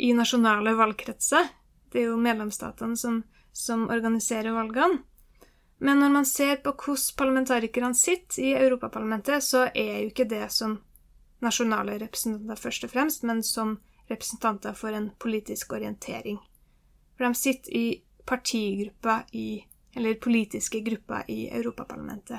i 0.00 0.12
nasjonale 0.16 0.74
valgkretser. 0.78 1.48
Det 1.90 2.02
er 2.02 2.10
jo 2.10 2.20
medlemsstatene 2.20 2.98
som, 2.98 3.22
som 3.52 3.88
organiserer 3.90 4.54
valgene. 4.54 5.02
Men 5.80 6.02
når 6.02 6.12
man 6.12 6.26
ser 6.28 6.58
på 6.60 6.74
hvordan 6.76 7.16
parlamentarikerne 7.16 7.96
sitter 7.96 8.42
i 8.44 8.52
Europaparlamentet, 8.52 9.44
så 9.44 9.64
er 9.72 10.02
jo 10.02 10.10
ikke 10.10 10.28
det 10.28 10.50
som 10.52 10.76
nasjonale 11.40 11.96
representanter 12.02 12.60
først 12.60 12.84
og 12.84 12.92
fremst, 12.92 13.24
men 13.24 13.40
som 13.42 13.78
representanter 14.10 14.76
for 14.76 14.92
en 14.92 15.10
politisk 15.18 15.72
orientering. 15.72 16.36
For 17.16 17.24
de 17.24 17.38
sitter 17.38 17.76
i 17.76 17.86
partigrupper 18.28 19.26
i 19.32 19.66
Eller 19.92 20.14
politiske 20.14 20.80
grupper 20.86 21.24
i 21.26 21.48
Europaparlamentet. 21.50 22.38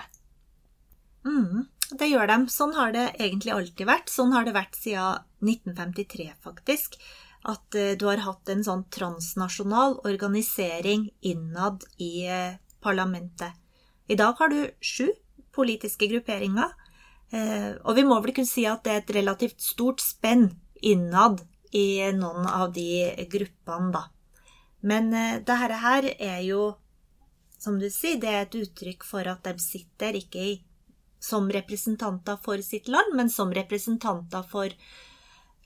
Mm. 1.25 1.65
Det 1.99 2.07
gjør 2.07 2.29
de. 2.29 2.37
Sånn 2.47 2.71
har 2.77 2.93
det 2.95 3.09
egentlig 3.19 3.51
alltid 3.51 3.89
vært. 3.89 4.07
Sånn 4.07 4.31
har 4.31 4.45
det 4.47 4.53
vært 4.55 4.77
siden 4.79 5.25
1953, 5.43 6.29
faktisk. 6.45 6.95
At 7.43 7.75
uh, 7.75 7.91
du 7.99 8.05
har 8.07 8.23
hatt 8.23 8.47
en 8.53 8.63
sånn 8.63 8.85
transnasjonal 8.87 9.97
organisering 10.07 11.09
innad 11.19 11.83
i 11.99 12.23
uh, 12.31 12.55
parlamentet. 12.83 13.53
I 14.11 14.17
dag 14.19 14.35
har 14.39 14.51
du 14.51 14.59
sju 14.81 15.11
politiske 15.55 16.07
grupperinger. 16.11 16.73
Uh, 17.31 17.77
og 17.87 17.95
vi 17.95 18.03
må 18.03 18.17
vel 18.19 18.33
kunne 18.35 18.49
si 18.49 18.65
at 18.67 18.83
det 18.83 18.91
er 18.91 19.03
et 19.03 19.13
relativt 19.21 19.61
stort 19.63 20.03
spenn 20.03 20.49
innad 20.83 21.39
i 21.71 22.01
noen 22.11 22.49
av 22.49 22.73
de 22.75 23.13
gruppene, 23.31 23.93
da. 23.93 24.07
Men 24.81 25.13
dette 25.13 25.55
her 25.55 26.07
er 26.09 26.39
jo, 26.41 26.73
som 27.61 27.77
du 27.79 27.85
sier, 27.93 28.17
det 28.19 28.27
er 28.27 28.41
et 28.43 28.57
uttrykk 28.63 29.05
for 29.07 29.29
at 29.29 29.45
de 29.45 29.53
sitter 29.61 30.17
ikke 30.17 30.41
i 30.41 30.55
som 31.21 31.51
representanter 31.51 32.37
for 32.43 32.61
sitt 32.61 32.87
land, 32.87 33.15
men 33.15 33.29
som 33.29 33.53
representanter 33.53 34.43
for 34.43 34.73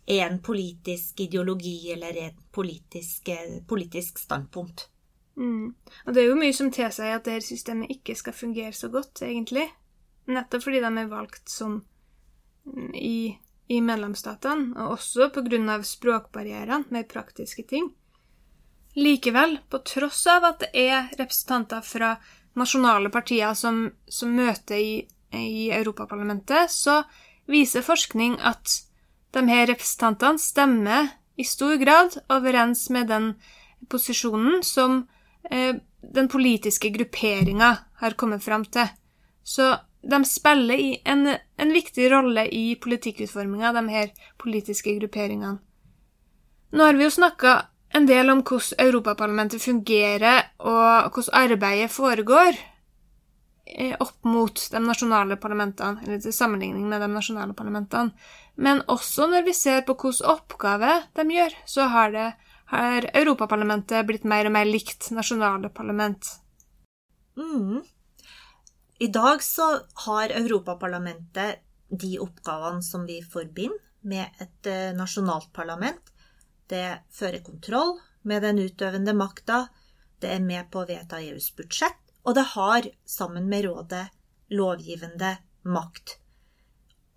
en 0.06 0.42
politisk 0.44 1.20
ideologi 1.20 1.92
eller 1.92 2.18
et 2.28 2.52
politisk, 2.52 3.30
eh, 3.30 3.62
politisk 3.68 4.20
standpunkt. 4.20 4.90
Mm. 5.36 5.74
Og 6.06 6.14
det 6.16 6.22
er 6.22 6.30
jo 6.30 6.38
mye 6.40 6.56
som 6.56 6.72
tilsier 6.72 7.18
at 7.18 7.26
dette 7.28 7.48
systemet 7.48 7.92
ikke 7.92 8.16
skal 8.16 8.36
fungere 8.36 8.74
så 8.76 8.90
godt, 8.94 9.24
egentlig. 9.26 9.68
Nettopp 10.32 10.64
fordi 10.64 10.82
de 10.84 10.92
er 11.02 11.12
valgt 11.12 11.58
mm, 11.62 12.94
i, 12.96 13.36
i 13.68 13.82
medlemsstatene, 13.84 14.74
og 14.80 14.96
også 14.98 15.30
av 15.30 15.84
språkbarrierene, 15.84 16.86
mer 16.90 17.04
praktiske 17.04 17.68
ting. 17.68 17.92
Likevel, 18.96 19.60
på 19.70 19.84
tross 19.84 20.24
av 20.32 20.48
at 20.48 20.64
det 20.64 20.72
er 20.88 21.12
representanter 21.20 21.84
fra 21.84 22.16
nasjonale 22.56 23.12
partier 23.12 23.54
som, 23.54 23.90
som 24.08 24.32
møter 24.32 24.80
i 24.80 24.94
i 25.36 25.72
Europaparlamentet, 25.72 26.72
så 26.72 27.04
viser 27.50 27.86
forskning 27.86 28.38
at 28.42 28.82
de 29.36 29.44
her 29.50 29.68
representantene 29.70 30.42
stemmer 30.42 31.12
i 31.36 31.46
stor 31.48 31.76
grad 31.82 32.16
overens 32.32 32.88
med 32.94 33.12
den 33.12 33.34
posisjonen 33.92 34.64
som 34.64 35.04
den 35.50 36.28
politiske 36.32 36.90
grupperinga 36.90 37.70
har 38.02 38.16
kommet 38.20 38.44
fram 38.44 38.66
til. 38.66 38.88
Så 39.44 39.76
de 40.10 40.26
spiller 40.26 40.98
en, 41.06 41.28
en 41.58 41.72
viktig 41.74 42.10
rolle 42.12 42.48
i 42.48 42.76
politikkutforminga, 42.82 43.74
de 43.74 43.86
her 43.90 44.12
politiske 44.42 44.94
grupperingene. 45.00 45.58
Nå 46.76 46.84
har 46.84 46.98
vi 46.98 47.06
jo 47.06 47.14
snakka 47.14 47.56
en 47.96 48.08
del 48.10 48.30
om 48.30 48.42
hvordan 48.44 48.88
Europaparlamentet 48.88 49.64
fungerer, 49.64 50.52
og 50.60 51.12
hvordan 51.16 51.38
arbeidet 51.46 51.92
foregår 51.94 52.58
eh, 53.66 53.96
opp 54.00 54.18
mot 54.28 54.66
de 54.72 54.82
nasjonale 54.84 55.38
parlamentene, 55.42 56.04
eller 56.04 56.20
til 56.22 56.36
sammenligning 56.36 56.90
med 56.90 57.02
de 57.02 57.10
nasjonale 57.14 57.56
parlamentene. 57.58 58.12
Men 58.56 58.84
også 58.92 59.30
når 59.32 59.48
vi 59.48 59.56
ser 59.56 59.86
på 59.88 59.96
hvilke 60.02 60.28
oppgaver 60.36 61.08
de 61.16 61.28
gjør, 61.38 61.56
så 61.66 61.88
har, 61.94 62.12
det, 62.12 62.28
har 62.72 63.10
Europaparlamentet 63.14 64.08
blitt 64.08 64.26
mer 64.28 64.48
og 64.50 64.56
mer 64.56 64.66
likt 64.68 65.12
nasjonale 65.14 65.70
parlament. 65.74 66.32
Mm. 67.38 67.84
I 69.00 69.08
dag 69.14 69.44
så 69.44 69.68
har 70.06 70.34
Europaparlamentet 70.34 71.62
de 71.90 72.16
oppgavene 72.20 72.84
som 72.84 73.06
vi 73.06 73.20
forbinder 73.22 73.82
med 74.06 74.42
et 74.42 74.70
eh, 74.70 74.94
nasjonalt 74.98 75.52
parlament. 75.54 76.14
Det 76.70 77.02
fører 77.14 77.44
kontroll 77.46 77.98
med 78.26 78.42
den 78.46 78.62
utøvende 78.62 79.14
makta, 79.18 79.68
det 80.22 80.32
er 80.34 80.46
med 80.46 80.70
på 80.74 80.82
å 80.82 80.90
vedta 80.90 81.20
EUs 81.22 81.52
budsjett, 81.58 81.98
og 82.26 82.38
det 82.38 82.46
har, 82.56 82.88
sammen 83.06 83.50
med 83.50 83.68
rådet, 83.68 84.06
lovgivende 84.54 85.36
makt. 85.70 86.18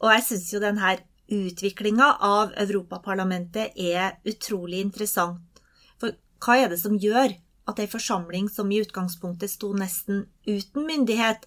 Og 0.03 0.13
jeg 0.13 0.25
syns 0.27 0.51
jo 0.53 0.61
denne 0.63 0.97
utviklinga 1.29 2.17
av 2.25 2.55
Europaparlamentet 2.57 3.77
er 3.77 4.17
utrolig 4.29 4.81
interessant. 4.81 5.63
For 6.01 6.17
hva 6.45 6.57
er 6.57 6.73
det 6.73 6.81
som 6.81 6.97
gjør 6.99 7.37
at 7.69 7.81
ei 7.83 7.89
forsamling 7.91 8.49
som 8.53 8.71
i 8.73 8.81
utgangspunktet 8.83 9.53
sto 9.53 9.75
nesten 9.77 10.27
uten 10.49 10.89
myndighet, 10.89 11.45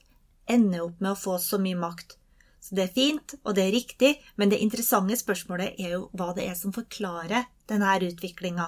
ender 0.49 0.85
opp 0.87 0.99
med 1.01 1.13
å 1.13 1.19
få 1.19 1.37
så 1.41 1.59
mye 1.61 1.79
makt? 1.79 2.17
Så 2.61 2.77
det 2.77 2.83
er 2.83 2.93
fint, 2.93 3.33
og 3.41 3.55
det 3.57 3.65
er 3.65 3.73
riktig, 3.73 4.11
men 4.37 4.51
det 4.51 4.61
interessante 4.61 5.17
spørsmålet 5.17 5.79
er 5.81 5.95
jo 5.95 6.03
hva 6.13 6.29
det 6.37 6.45
er 6.45 6.57
som 6.59 6.73
forklarer 6.75 7.49
denne 7.71 7.97
utviklinga. 8.05 8.67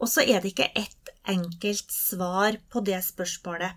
Og 0.00 0.08
så 0.08 0.22
er 0.22 0.40
det 0.40 0.54
ikke 0.54 0.70
ett 0.78 1.10
enkelt 1.28 1.90
svar 1.92 2.56
på 2.70 2.80
det 2.86 3.00
spørsmålet. 3.04 3.74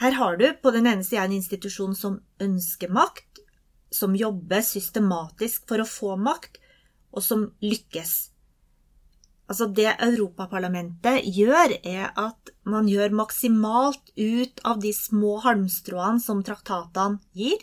Her 0.00 0.16
har 0.18 0.36
du 0.36 0.48
på 0.58 0.72
den 0.74 0.88
ene 0.90 1.04
sida 1.06 1.22
en 1.28 1.36
institusjon 1.36 1.94
som 1.94 2.18
ønsker 2.42 2.90
makt, 2.90 3.33
som 3.94 4.16
jobber 4.18 4.64
systematisk 4.66 5.68
for 5.70 5.82
å 5.82 5.88
få 5.88 6.14
makt, 6.20 6.58
og 7.14 7.22
som 7.22 7.44
lykkes. 7.62 8.14
Altså 9.44 9.68
Det 9.76 9.90
Europaparlamentet 9.92 11.28
gjør, 11.36 11.76
er 11.84 12.10
at 12.16 12.54
man 12.64 12.88
gjør 12.88 13.14
maksimalt 13.14 14.10
ut 14.16 14.62
av 14.64 14.80
de 14.82 14.90
små 14.96 15.36
halmstråene 15.44 16.22
som 16.24 16.40
traktatene 16.42 17.20
gir, 17.36 17.60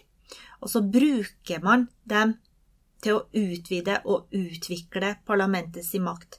og 0.62 0.70
så 0.70 0.84
bruker 0.86 1.64
man 1.66 1.90
dem 2.06 2.38
til 3.02 3.18
å 3.18 3.26
utvide 3.34 3.98
og 4.06 4.30
utvikle 4.38 5.16
parlamentets 5.26 5.96
makt. 5.98 6.38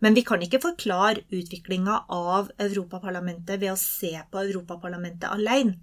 Men 0.00 0.14
vi 0.14 0.22
kan 0.24 0.42
ikke 0.42 0.62
forklare 0.62 1.26
utviklinga 1.34 2.04
av 2.14 2.52
Europaparlamentet 2.62 3.60
ved 3.60 3.74
å 3.74 3.80
se 3.80 4.14
på 4.30 4.44
Europaparlamentet 4.46 5.28
alene. 5.28 5.76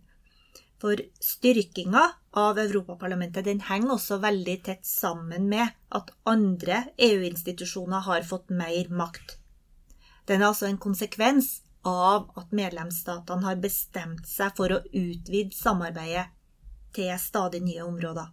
For 0.86 1.00
styrkinga 1.20 2.02
av 2.38 2.60
Europaparlamentet 2.62 3.48
den 3.48 3.64
henger 3.66 3.96
også 3.96 4.20
veldig 4.22 4.54
tett 4.68 4.84
sammen 4.86 5.48
med 5.50 5.72
at 5.98 6.12
andre 6.30 6.84
EU-institusjoner 7.08 8.04
har 8.06 8.28
fått 8.30 8.54
mer 8.54 8.92
makt. 8.94 9.40
Den 10.30 10.44
er 10.44 10.52
altså 10.52 10.70
en 10.70 10.78
konsekvens 10.78 11.50
av 11.90 12.30
at 12.38 12.54
medlemsstatene 12.54 13.48
har 13.48 13.58
bestemt 13.66 14.30
seg 14.30 14.54
for 14.62 14.78
å 14.78 14.80
utvide 14.86 15.58
samarbeidet 15.58 16.28
til 16.94 17.18
stadig 17.18 17.66
nye 17.66 17.82
områder. 17.90 18.30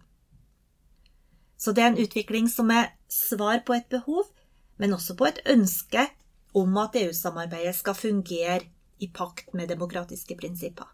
Så 1.57 1.73
det 1.73 1.87
er 1.87 1.95
en 1.95 2.01
utvikling 2.05 2.53
som 2.53 2.69
er 2.69 2.91
svar 3.09 3.65
på 3.65 3.81
et 3.81 3.89
behov, 3.89 4.29
men 4.77 4.93
også 4.93 5.17
på 5.17 5.31
et 5.31 5.41
ønske 5.57 6.05
om 6.53 6.77
at 6.85 7.01
EU-samarbeidet 7.01 7.79
skal 7.81 7.97
fungere 7.97 8.67
i 9.01 9.09
pakt 9.09 9.55
med 9.57 9.73
demokratiske 9.73 10.37
prinsipper. 10.37 10.93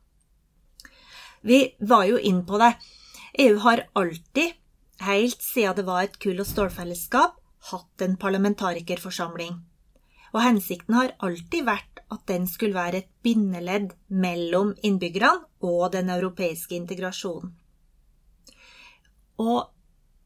Vi 1.41 1.75
var 1.80 2.06
jo 2.10 2.19
inn 2.19 2.45
på 2.45 2.58
det. 2.60 2.73
EU 3.39 3.58
har 3.63 3.86
alltid, 3.93 4.54
helt 4.99 5.41
siden 5.41 5.75
det 5.75 5.88
var 5.88 6.04
et 6.04 6.19
kull- 6.19 6.41
og 6.41 6.47
stålfellesskap, 6.47 7.38
hatt 7.71 8.02
en 8.02 8.17
parlamentarikerforsamling. 8.17 9.60
Og 10.34 10.43
hensikten 10.43 10.95
har 10.95 11.15
alltid 11.25 11.65
vært 11.65 12.04
at 12.10 12.25
den 12.30 12.45
skulle 12.49 12.78
være 12.78 13.04
et 13.04 13.10
bindeledd 13.23 13.93
mellom 14.10 14.75
innbyggerne 14.84 15.47
og 15.65 15.91
den 15.93 16.10
europeiske 16.13 16.75
integrasjonen. 16.75 17.54
Og 19.39 19.69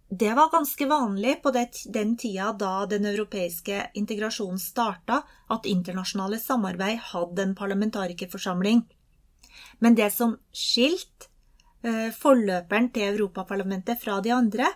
det 0.09 0.33
var 0.37 0.51
ganske 0.51 0.85
vanlig 0.89 1.39
på 1.41 1.51
den 1.53 2.15
tida 2.17 2.51
da 2.57 2.85
den 2.89 3.05
europeiske 3.09 3.79
integrasjonen 3.97 4.59
starta, 4.61 5.21
at 5.49 5.69
internasjonale 5.69 6.39
samarbeid 6.41 6.99
hadde 7.13 7.45
en 7.45 7.55
parlamentarikerforsamling 7.57 8.83
men 9.79 9.95
det 9.95 10.09
som 10.13 10.37
skilte 10.55 11.29
eh, 11.83 12.09
forløperen 12.15 12.89
til 12.95 13.13
Europaparlamentet 13.13 14.01
fra 14.01 14.19
de 14.23 14.33
andre, 14.35 14.69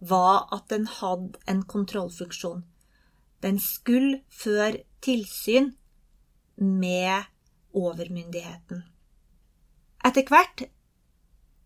var 0.00 0.48
at 0.52 0.68
den 0.72 0.86
hadde 0.90 1.40
en 1.48 1.62
kontrollfunksjon. 1.68 2.64
Den 3.44 3.60
skulle 3.60 4.22
føre 4.32 4.84
tilsyn 5.04 5.72
med 6.56 7.28
overmyndigheten. 7.74 8.84
Etter 10.04 10.28
hvert, 10.28 10.66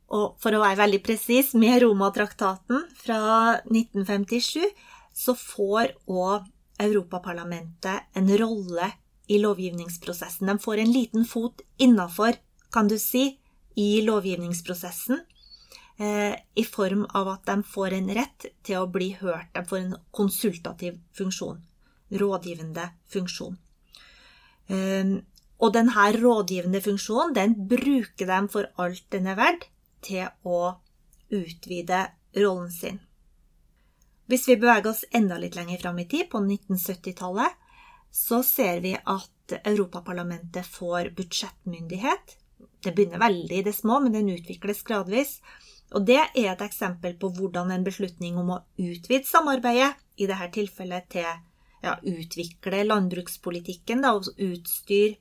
og 0.08 0.38
for 0.40 0.54
å 0.54 0.62
være 0.62 0.80
veldig 0.80 1.00
presis, 1.04 1.52
med 1.58 1.82
Romatraktaten 1.82 2.86
fra 3.00 3.20
1957, 3.66 4.64
så 5.18 5.34
får 5.34 5.92
òg 6.06 6.46
Europaparlamentet 6.78 8.14
en 8.16 8.30
rolle 8.38 8.92
i 9.28 9.40
lovgivningsprosessen. 9.42 10.46
De 10.46 10.62
får 10.62 10.84
en 10.84 10.92
liten 10.94 11.26
fot 11.28 11.64
innafor 11.82 12.38
kan 12.72 12.88
du 12.88 12.98
si, 12.98 13.38
i 13.78 14.02
lovgivningsprosessen. 14.02 15.20
Eh, 15.98 16.34
I 16.54 16.64
form 16.64 17.06
av 17.14 17.28
at 17.28 17.46
de 17.46 17.62
får 17.62 17.94
en 17.94 18.10
rett 18.14 18.46
til 18.66 18.80
å 18.80 18.90
bli 18.90 19.12
hørt. 19.20 19.50
De 19.54 19.64
får 19.66 19.78
en 19.78 19.96
konsultativ 20.14 20.98
funksjon. 21.14 21.60
Rådgivende 22.10 22.88
funksjon. 23.12 23.58
Eh, 24.66 25.18
og 25.58 25.74
denne 25.74 26.06
rådgivende 26.14 26.80
funksjonen 26.82 27.34
den 27.34 27.54
bruker 27.70 28.30
de 28.30 28.40
for 28.52 28.70
alt 28.78 29.04
den 29.14 29.26
er 29.26 29.38
verdt, 29.38 29.68
til 30.02 30.28
å 30.46 30.78
utvide 31.34 32.04
rollen 32.38 32.70
sin. 32.70 33.00
Hvis 34.28 34.46
vi 34.46 34.58
beveger 34.60 34.90
oss 34.92 35.06
enda 35.10 35.38
litt 35.40 35.56
lenger 35.56 35.80
fram 35.82 35.98
i 35.98 36.06
tid, 36.06 36.28
på 36.30 36.38
1970-tallet, 36.38 37.56
så 38.12 38.42
ser 38.46 38.82
vi 38.84 38.92
at 38.94 39.56
Europaparlamentet 39.64 40.66
får 40.66 41.10
budsjettmyndighet 41.16 42.36
det 42.84 42.94
begynner 42.94 43.22
veldig 43.22 43.58
i 43.58 43.64
det 43.66 43.74
små, 43.76 43.98
men 44.04 44.14
den 44.14 44.30
utvikles 44.32 44.84
gradvis. 44.86 45.38
Og 45.96 46.04
det 46.08 46.18
er 46.20 46.50
et 46.52 46.64
eksempel 46.64 47.16
på 47.20 47.30
hvordan 47.36 47.72
en 47.72 47.86
beslutning 47.86 48.36
om 48.40 48.52
å 48.56 48.62
utvide 48.76 49.26
samarbeidet, 49.28 49.94
i 50.18 50.26
dette 50.26 50.48
tilfellet 50.56 51.06
til 51.14 51.26
ja, 51.84 51.94
utvikle 52.02 52.82
landbrukspolitikken 52.88 54.02
da, 54.02 54.16
og 54.18 54.26
utstyre 54.34 55.16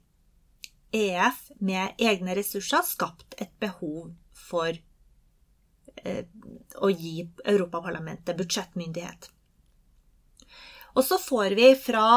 EF 0.97 1.51
med 1.61 1.99
egne 2.01 2.35
ressurser, 2.37 2.81
skapt 2.87 3.35
et 3.37 3.51
behov 3.61 4.13
for 4.33 4.71
eh, 4.71 6.23
å 6.81 6.89
gi 6.89 7.27
Europaparlamentet 7.45 8.39
budsjettmyndighet. 8.39 9.29
Og 10.97 11.05
så 11.05 11.19
får 11.21 11.53
vi 11.59 11.73
fra 11.77 12.07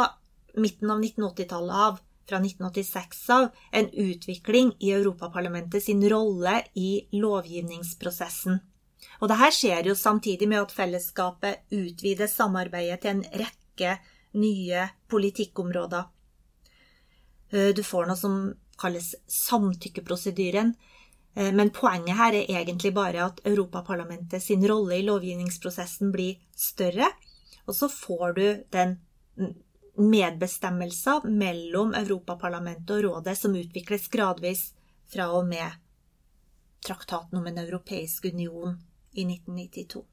midten 0.56 0.90
av 0.90 1.02
1980-tallet 1.02 1.82
av 1.86 2.00
fra 2.30 2.38
1986 2.38 3.22
av 3.34 3.48
en 3.76 3.90
utvikling 3.90 4.72
i 4.78 4.92
Europaparlamentet 4.94 5.84
sin 5.84 6.02
rolle 6.10 6.60
i 6.78 6.90
lovgivningsprosessen. 7.12 8.60
Og 9.20 9.28
dette 9.32 9.50
skjer 9.56 9.90
jo 9.90 9.96
samtidig 9.98 10.48
med 10.48 10.62
at 10.62 10.74
fellesskapet 10.74 11.66
utvider 11.74 12.30
samarbeidet 12.30 13.02
til 13.02 13.16
en 13.16 13.26
rekke 13.42 13.96
nye 14.40 14.86
politikkområder. 15.10 16.06
Eh, 17.50 17.70
du 17.74 17.82
får 17.84 18.08
noe 18.08 18.18
som 18.18 18.36
kalles 18.80 19.12
samtykkeprosedyren, 19.26 20.74
eh, 21.34 21.52
men 21.52 21.72
poenget 21.74 22.16
her 22.16 22.36
er 22.38 22.52
egentlig 22.62 22.94
bare 22.96 23.24
at 23.26 23.40
Europaparlamentet 23.44 24.42
sin 24.42 24.64
rolle 24.68 25.00
i 25.00 25.06
lovgivningsprosessen 25.08 26.12
blir 26.12 26.38
større, 26.56 27.10
og 27.66 27.76
så 27.76 27.90
får 27.92 28.32
du 28.38 28.46
den 28.72 28.98
medbestemmelser 30.02 31.26
mellom 31.28 31.94
Europaparlamentet 31.94 32.90
og 32.96 33.04
rådet 33.04 33.36
som 33.38 33.56
utvikles 33.56 34.08
gradvis 34.12 34.70
fra 35.12 35.30
og 35.34 35.48
med 35.48 35.78
traktaten 36.86 37.38
om 37.38 37.46
en 37.46 37.58
europeisk 37.58 38.24
union 38.24 38.78
i 39.12 39.26
1992. 39.26 40.04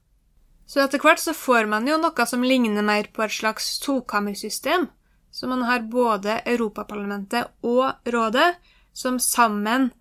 Så 0.67 0.83
etter 0.83 0.99
hvert 0.99 1.21
så 1.23 1.33
får 1.37 1.69
man 1.71 1.87
jo 1.87 1.95
noe 2.01 2.25
som 2.27 2.43
ligner 2.43 2.83
mer 2.83 3.07
på 3.13 3.23
et 3.23 3.35
slags 3.37 3.77
tokammersystem. 3.79 4.89
Så 5.31 5.47
man 5.47 5.63
har 5.63 5.85
både 5.87 6.41
Europaparlamentet 6.45 7.47
og 7.63 8.11
rådet 8.11 8.55
som 8.93 9.19
sammen 9.19 9.91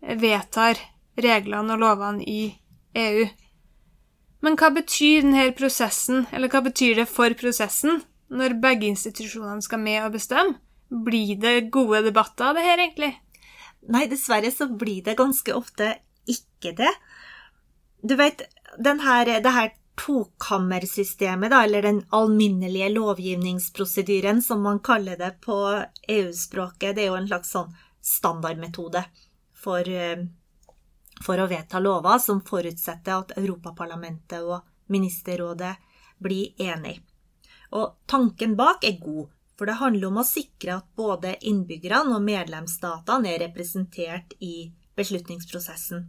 vedtar 0.00 0.80
reglene 1.20 1.76
og 1.76 1.82
lovene 1.82 2.26
i 2.26 2.42
EU. 2.96 3.26
Men 4.42 4.58
hva 4.58 4.70
betyr 4.74 5.22
denne 5.22 5.46
prosessen, 5.56 6.26
eller 6.32 6.50
hva 6.50 6.62
betyr 6.64 7.02
det 7.02 7.08
for 7.10 7.34
prosessen? 7.38 8.02
Når 8.32 8.56
begge 8.62 8.90
institusjonene 8.90 9.62
skal 9.64 9.82
med 9.82 10.02
og 10.04 10.16
bestemme? 10.16 10.58
Blir 10.86 11.38
det 11.42 11.70
gode 11.74 12.04
debatter 12.06 12.50
av 12.50 12.58
det 12.58 12.66
her, 12.66 12.82
egentlig? 12.82 13.12
Nei, 13.90 14.06
dessverre 14.10 14.50
så 14.54 14.68
blir 14.70 15.02
det 15.06 15.18
ganske 15.18 15.54
ofte 15.54 15.92
ikke 16.30 16.74
det. 16.78 16.92
Du 18.02 18.14
vet, 18.18 18.42
den 18.82 19.02
her, 19.02 19.30
det 19.42 19.52
her 19.54 19.72
tokammersystemet, 19.96 21.50
da, 21.50 21.62
eller 21.64 21.82
den 21.82 22.02
alminnelige 22.14 22.88
lovgivningsprosedyren, 22.94 24.42
som 24.42 24.62
man 24.62 24.80
kaller 24.84 25.16
det 25.16 25.32
på 25.44 25.58
EU-språket, 26.08 26.96
det 26.96 27.06
er 27.06 27.10
jo 27.10 27.20
en 27.20 27.30
slags 27.30 27.54
sånn 27.54 27.72
standardmetode 28.04 29.02
for, 29.56 29.88
eh, 29.88 30.26
for 31.24 31.40
å 31.40 31.48
vedta 31.50 31.80
lover 31.80 32.18
som 32.22 32.44
forutsetter 32.44 33.16
at 33.16 33.36
Europaparlamentet 33.38 34.42
og 34.42 34.60
Ministerrådet 34.92 35.74
blir 36.22 36.54
enige. 36.58 37.00
Og 37.76 37.96
tanken 38.08 38.56
bak 38.56 38.84
er 38.86 38.98
god, 39.02 39.28
for 39.56 39.68
det 39.68 39.78
handler 39.80 40.10
om 40.10 40.20
å 40.20 40.28
sikre 40.28 40.78
at 40.80 40.88
både 40.96 41.36
innbyggerne 41.48 42.16
og 42.16 42.24
medlemsstatene 42.24 43.32
er 43.32 43.42
representert 43.46 44.36
i 44.40 44.70
beslutningsprosessen. 44.96 46.06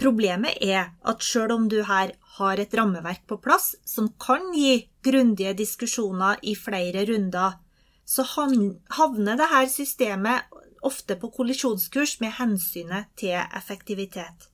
Problemet 0.00 0.56
er 0.64 0.94
at 1.08 1.24
sjøl 1.24 1.52
om 1.54 1.66
du 1.70 1.82
her 1.86 2.14
har 2.38 2.60
et 2.60 2.72
rammeverk 2.74 3.26
på 3.28 3.38
plass 3.44 3.74
som 3.86 4.08
kan 4.20 4.48
gi 4.56 4.88
grundige 5.04 5.52
diskusjoner 5.58 6.40
i 6.48 6.56
flere 6.58 7.04
runder, 7.08 7.58
så 8.04 8.24
havner 8.26 9.38
dette 9.38 9.60
systemet 9.70 10.48
ofte 10.82 11.14
på 11.20 11.30
kollisjonskurs 11.36 12.16
med 12.20 12.34
hensynet 12.40 13.12
til 13.20 13.36
effektivitet. 13.38 14.48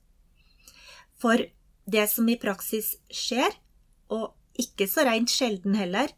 For 1.19 1.41
det 1.89 2.05
som 2.11 2.29
i 2.29 2.37
praksis 2.39 2.93
skjer, 3.09 3.49
og 4.13 4.35
ikke 4.61 4.87
så 4.89 5.05
rent 5.07 5.31
sjelden 5.31 5.77
heller, 5.79 6.11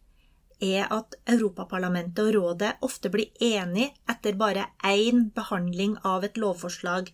er 0.62 0.91
at 0.93 1.17
Europaparlamentet 1.30 2.21
og 2.27 2.36
Rådet 2.36 2.75
ofte 2.86 3.10
blir 3.13 3.32
enige 3.41 3.89
etter 4.10 4.38
bare 4.38 4.67
én 4.86 5.30
behandling 5.34 5.97
av 6.06 6.27
et 6.27 6.38
lovforslag, 6.38 7.10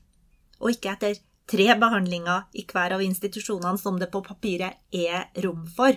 og 0.60 0.74
ikke 0.74 0.94
etter 0.96 1.22
tre 1.48 1.70
behandlinger 1.80 2.50
i 2.60 2.66
hver 2.68 2.98
av 2.98 3.04
institusjonene 3.06 3.80
som 3.80 4.00
det 4.00 4.12
på 4.12 4.24
papiret 4.26 4.82
er 4.92 5.30
rom 5.46 5.64
for. 5.78 5.96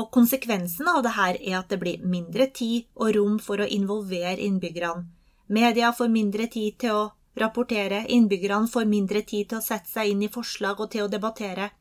Og 0.00 0.08
konsekvensen 0.14 0.88
av 0.88 1.02
dette 1.04 1.30
er 1.44 1.58
at 1.58 1.68
det 1.68 1.80
blir 1.82 2.04
mindre 2.04 2.48
tid 2.56 2.88
og 2.96 3.16
rom 3.18 3.40
for 3.42 3.60
å 3.60 3.68
involvere 3.68 4.40
innbyggerne, 4.40 5.08
Media 5.50 5.88
får 5.92 6.08
mindre 6.14 6.44
tid 6.46 6.76
til 6.78 6.94
å 6.94 7.06
rapportere, 7.40 8.04
innbyggerne 8.14 8.70
får 8.70 8.84
mindre 8.86 9.24
tid 9.26 9.48
til 9.50 9.58
å 9.58 9.64
sette 9.64 9.90
seg 9.90 10.12
inn 10.12 10.20
i 10.22 10.28
forslag 10.30 10.78
og 10.78 10.92
til 10.92 11.08
å 11.08 11.10
debattere, 11.10 11.72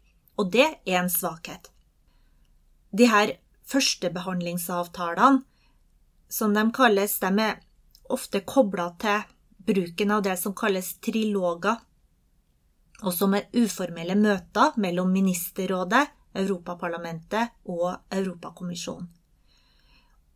og 0.42 0.50
det 0.56 0.66
er 0.88 1.04
en 1.04 1.12
svakhet. 1.14 1.70
De 2.92 3.10
her 3.10 3.36
førstebehandlingsavtalene, 3.70 5.44
som 6.30 6.54
de 6.54 6.64
kalles, 6.74 7.20
de 7.22 7.30
er 7.42 7.60
ofte 8.10 8.42
kobla 8.46 8.90
til 9.02 9.24
bruken 9.70 10.12
av 10.12 10.24
det 10.26 10.38
som 10.42 10.56
kalles 10.58 10.96
triloger, 11.04 11.78
og 13.00 13.14
som 13.16 13.34
er 13.38 13.48
uformelle 13.56 14.18
møter 14.20 14.76
mellom 14.78 15.12
Ministerrådet, 15.14 16.08
Europaparlamentet 16.40 17.56
og 17.66 17.96
Europakommisjonen. 18.14 19.08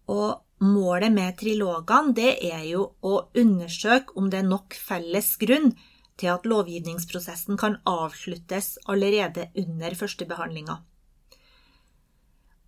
Og 0.09 0.41
Målet 0.63 1.11
med 1.11 1.35
trilogene 1.35 2.13
det 2.15 2.37
er 2.47 2.61
jo 2.69 2.85
å 3.03 3.17
undersøke 3.35 4.15
om 4.19 4.29
det 4.31 4.39
er 4.39 4.47
nok 4.47 4.77
felles 4.79 5.33
grunn 5.41 5.73
til 6.21 6.29
at 6.31 6.45
lovgivningsprosessen 6.47 7.59
kan 7.59 7.75
avsluttes 7.89 8.77
allerede 8.87 9.49
under 9.59 9.97
førstebehandlinga. 9.99 10.77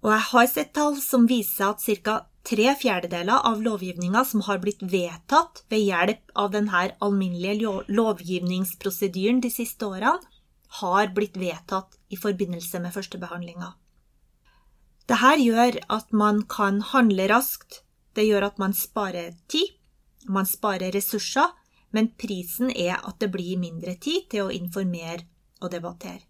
Og 0.06 0.12
jeg 0.14 0.26
har 0.30 0.48
sett 0.52 0.74
tall 0.78 1.00
som 1.02 1.24
viser 1.26 1.72
at 1.72 1.82
ca. 2.06 2.16
tre 2.46 2.68
fjerdedeler 2.78 3.48
av 3.50 3.64
lovgivninga 3.66 4.22
som 4.30 4.44
har 4.46 4.60
blitt 4.62 4.84
vedtatt 4.86 5.64
ved 5.74 5.82
hjelp 5.82 6.36
av 6.38 6.52
denne 6.54 6.82
alminnelige 7.02 7.72
lovgivningsprosedyren 7.90 9.42
de 9.42 9.50
siste 9.50 9.88
årene, 9.90 10.22
har 10.78 11.10
blitt 11.16 11.40
vedtatt 11.42 11.98
i 12.14 12.20
forbindelse 12.22 12.84
med 12.84 12.94
førstebehandlinga. 12.94 13.72
Dette 15.10 15.34
gjør 15.42 15.80
at 15.98 16.14
man 16.14 16.44
kan 16.46 16.84
handle 16.94 17.26
raskt, 17.32 17.82
det 18.14 18.28
gjør 18.28 18.52
at 18.52 18.62
man 18.62 18.78
sparer 18.78 19.34
tid, 19.50 19.74
man 20.30 20.46
sparer 20.46 20.94
ressurser, 20.94 21.50
men 21.90 22.14
prisen 22.14 22.70
er 22.70 23.02
at 23.02 23.18
det 23.24 23.32
blir 23.34 23.58
mindre 23.58 23.98
tid 23.98 24.30
til 24.30 24.46
å 24.46 24.54
informere 24.54 25.26
og 25.64 25.72
debattere. 25.74 26.22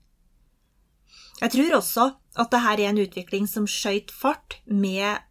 Jeg 1.41 1.51
tror 1.51 1.77
også 1.81 2.09
at 2.39 2.51
dette 2.51 2.73
er 2.73 2.89
en 2.89 2.99
utvikling 3.03 3.47
som 3.47 3.67
skjøt 3.67 4.11
fart 4.15 4.59
med 4.65 5.23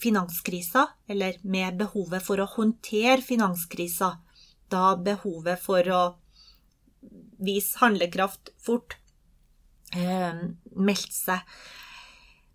finanskrisa, 0.00 0.86
eller 1.08 1.36
med 1.42 1.78
behovet 1.80 2.24
for 2.24 2.40
å 2.40 2.48
håndtere 2.56 3.22
finanskrisa, 3.24 4.16
da 4.72 4.94
behovet 4.96 5.60
for 5.60 5.88
å 5.92 6.02
vise 7.44 7.78
handlekraft 7.80 8.52
fort 8.64 8.96
eh, 9.92 10.44
meldte 10.72 11.16
seg. 11.16 11.44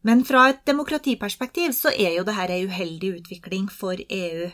Men 0.02 0.24
fra 0.26 0.48
et 0.50 0.62
demokratiperspektiv 0.68 1.74
så 1.76 1.92
er 1.92 2.16
jo 2.18 2.26
dette 2.28 2.50
ei 2.56 2.66
uheldig 2.66 3.14
utvikling 3.20 3.70
for 3.72 4.00
EU, 4.00 4.50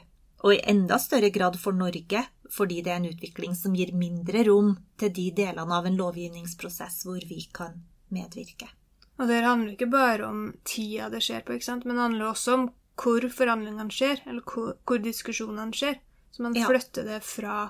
og 0.46 0.54
i 0.54 0.62
enda 0.70 1.00
større 1.02 1.32
grad 1.34 1.58
for 1.62 1.78
Norge, 1.78 2.26
fordi 2.52 2.82
det 2.86 2.94
er 2.94 3.02
en 3.02 3.10
utvikling 3.10 3.56
som 3.58 3.76
gir 3.78 3.96
mindre 3.98 4.44
rom 4.50 4.76
til 5.00 5.14
de 5.16 5.32
delene 5.44 5.80
av 5.80 5.88
en 5.88 5.98
lovgivningsprosess 5.98 7.04
hvor 7.08 7.24
vi 7.26 7.46
kan 7.54 7.80
medvirke. 8.14 8.70
Og 9.16 9.30
det 9.32 9.44
handler 9.46 9.76
ikke 9.76 9.88
bare 9.92 10.28
om 10.28 10.42
tida 10.68 11.08
det 11.10 11.22
skjer 11.24 11.46
på, 11.46 11.56
ikke 11.56 11.70
sant? 11.70 11.86
men 11.86 11.96
det 11.96 12.04
handler 12.04 12.32
også 12.32 12.58
om 12.58 12.68
hvor 13.00 13.26
forhandlingene 13.32 13.92
skjer, 13.92 14.22
eller 14.28 14.44
hvor, 14.48 14.76
hvor 14.88 15.02
diskusjonene 15.04 15.76
skjer. 15.76 15.98
Så 16.32 16.44
man 16.44 16.56
ja. 16.56 16.68
flytter 16.68 17.08
det 17.08 17.22
fra 17.24 17.70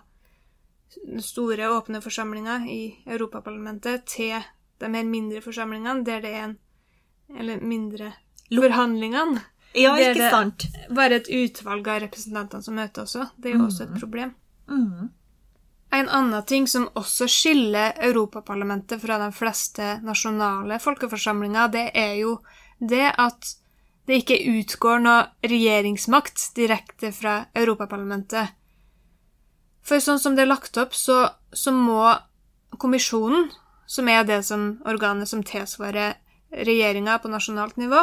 den 1.05 1.21
store, 1.21 1.69
åpne 1.69 2.01
forsamlinga 2.01 2.59
i 2.69 2.79
Europaparlamentet 3.05 4.05
til 4.09 4.37
de 4.81 4.89
mer 4.91 5.05
mindre 5.09 5.41
forsamlingene, 5.41 6.05
der 6.05 6.21
det 6.23 6.31
er 6.33 6.47
en 6.47 6.55
eller 7.35 7.61
mindre 7.61 8.13
forhandlingene. 8.49 9.41
Ja, 9.75 9.95
ikke 9.99 10.29
sant. 10.31 10.67
Det 10.71 10.85
er 10.87 10.95
bare 10.95 11.19
et 11.19 11.29
utvalg 11.29 11.87
av 11.91 12.01
representantene 12.05 12.63
som 12.63 12.77
møter 12.77 13.03
også. 13.03 13.27
Det 13.35 13.51
er 13.51 13.57
jo 13.57 13.65
også 13.65 13.87
et 13.87 13.95
mm. 13.95 13.99
problem. 13.99 14.35
Mm. 14.69 15.09
En 15.93 16.09
annen 16.09 16.45
ting 16.45 16.65
som 16.67 16.87
også 16.97 17.27
skiller 17.31 17.93
Europaparlamentet 18.03 19.01
fra 19.01 19.19
de 19.21 19.29
fleste 19.35 19.99
nasjonale 20.03 20.79
folkeforsamlinger, 20.83 21.69
det 21.71 21.85
er 21.93 22.17
jo 22.19 22.39
det 22.79 23.13
at 23.21 23.55
det 24.05 24.21
ikke 24.21 24.41
utgår 24.59 25.01
noe 25.01 25.21
regjeringsmakt 25.45 26.51
direkte 26.57 27.11
fra 27.15 27.45
Europaparlamentet. 27.57 28.53
For 29.85 30.01
sånn 30.01 30.21
som 30.21 30.35
det 30.35 30.45
er 30.45 30.51
lagt 30.51 30.77
opp, 30.81 30.93
så, 30.97 31.25
så 31.53 31.73
må 31.73 32.01
kommisjonen, 32.81 33.49
som 33.85 34.09
er 34.09 34.25
det 34.25 34.41
som 34.45 34.75
organet 34.89 35.29
som 35.29 35.43
tilsvarer 35.45 36.17
regjeringa 36.55 37.19
på 37.21 37.29
nasjonalt 37.29 37.77
nivå, 37.81 38.01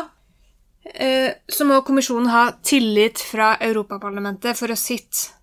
eh, 0.94 1.30
så 1.48 1.66
må 1.66 1.80
kommisjonen 1.86 2.30
ha 2.30 2.44
tillit 2.62 3.22
fra 3.22 3.56
Europaparlamentet 3.62 4.58
for 4.58 4.70
å 4.70 4.78
sitte. 4.78 5.34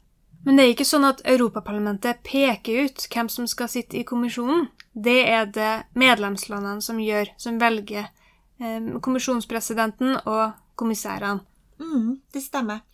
Men 0.46 0.56
det 0.56 0.66
er 0.66 0.74
ikke 0.74 0.88
sånn 0.88 1.08
at 1.08 1.24
Europaparlamentet 1.28 2.22
peker 2.24 2.86
ut 2.88 3.08
hvem 3.12 3.30
som 3.32 3.48
skal 3.50 3.70
sitte 3.72 4.00
i 4.00 4.06
kommisjonen. 4.08 4.70
Det 4.94 5.20
er 5.28 5.50
det 5.52 5.72
medlemslandene 6.00 6.84
som 6.84 7.00
gjør, 7.02 7.34
som 7.38 7.60
velger 7.62 8.06
eh, 8.06 8.94
kommisjonspresidenten 9.04 10.22
og 10.24 10.56
kommissærene. 10.80 11.44
Mm, 11.80 12.22
det 12.34 12.44
stemmer. 12.44 12.86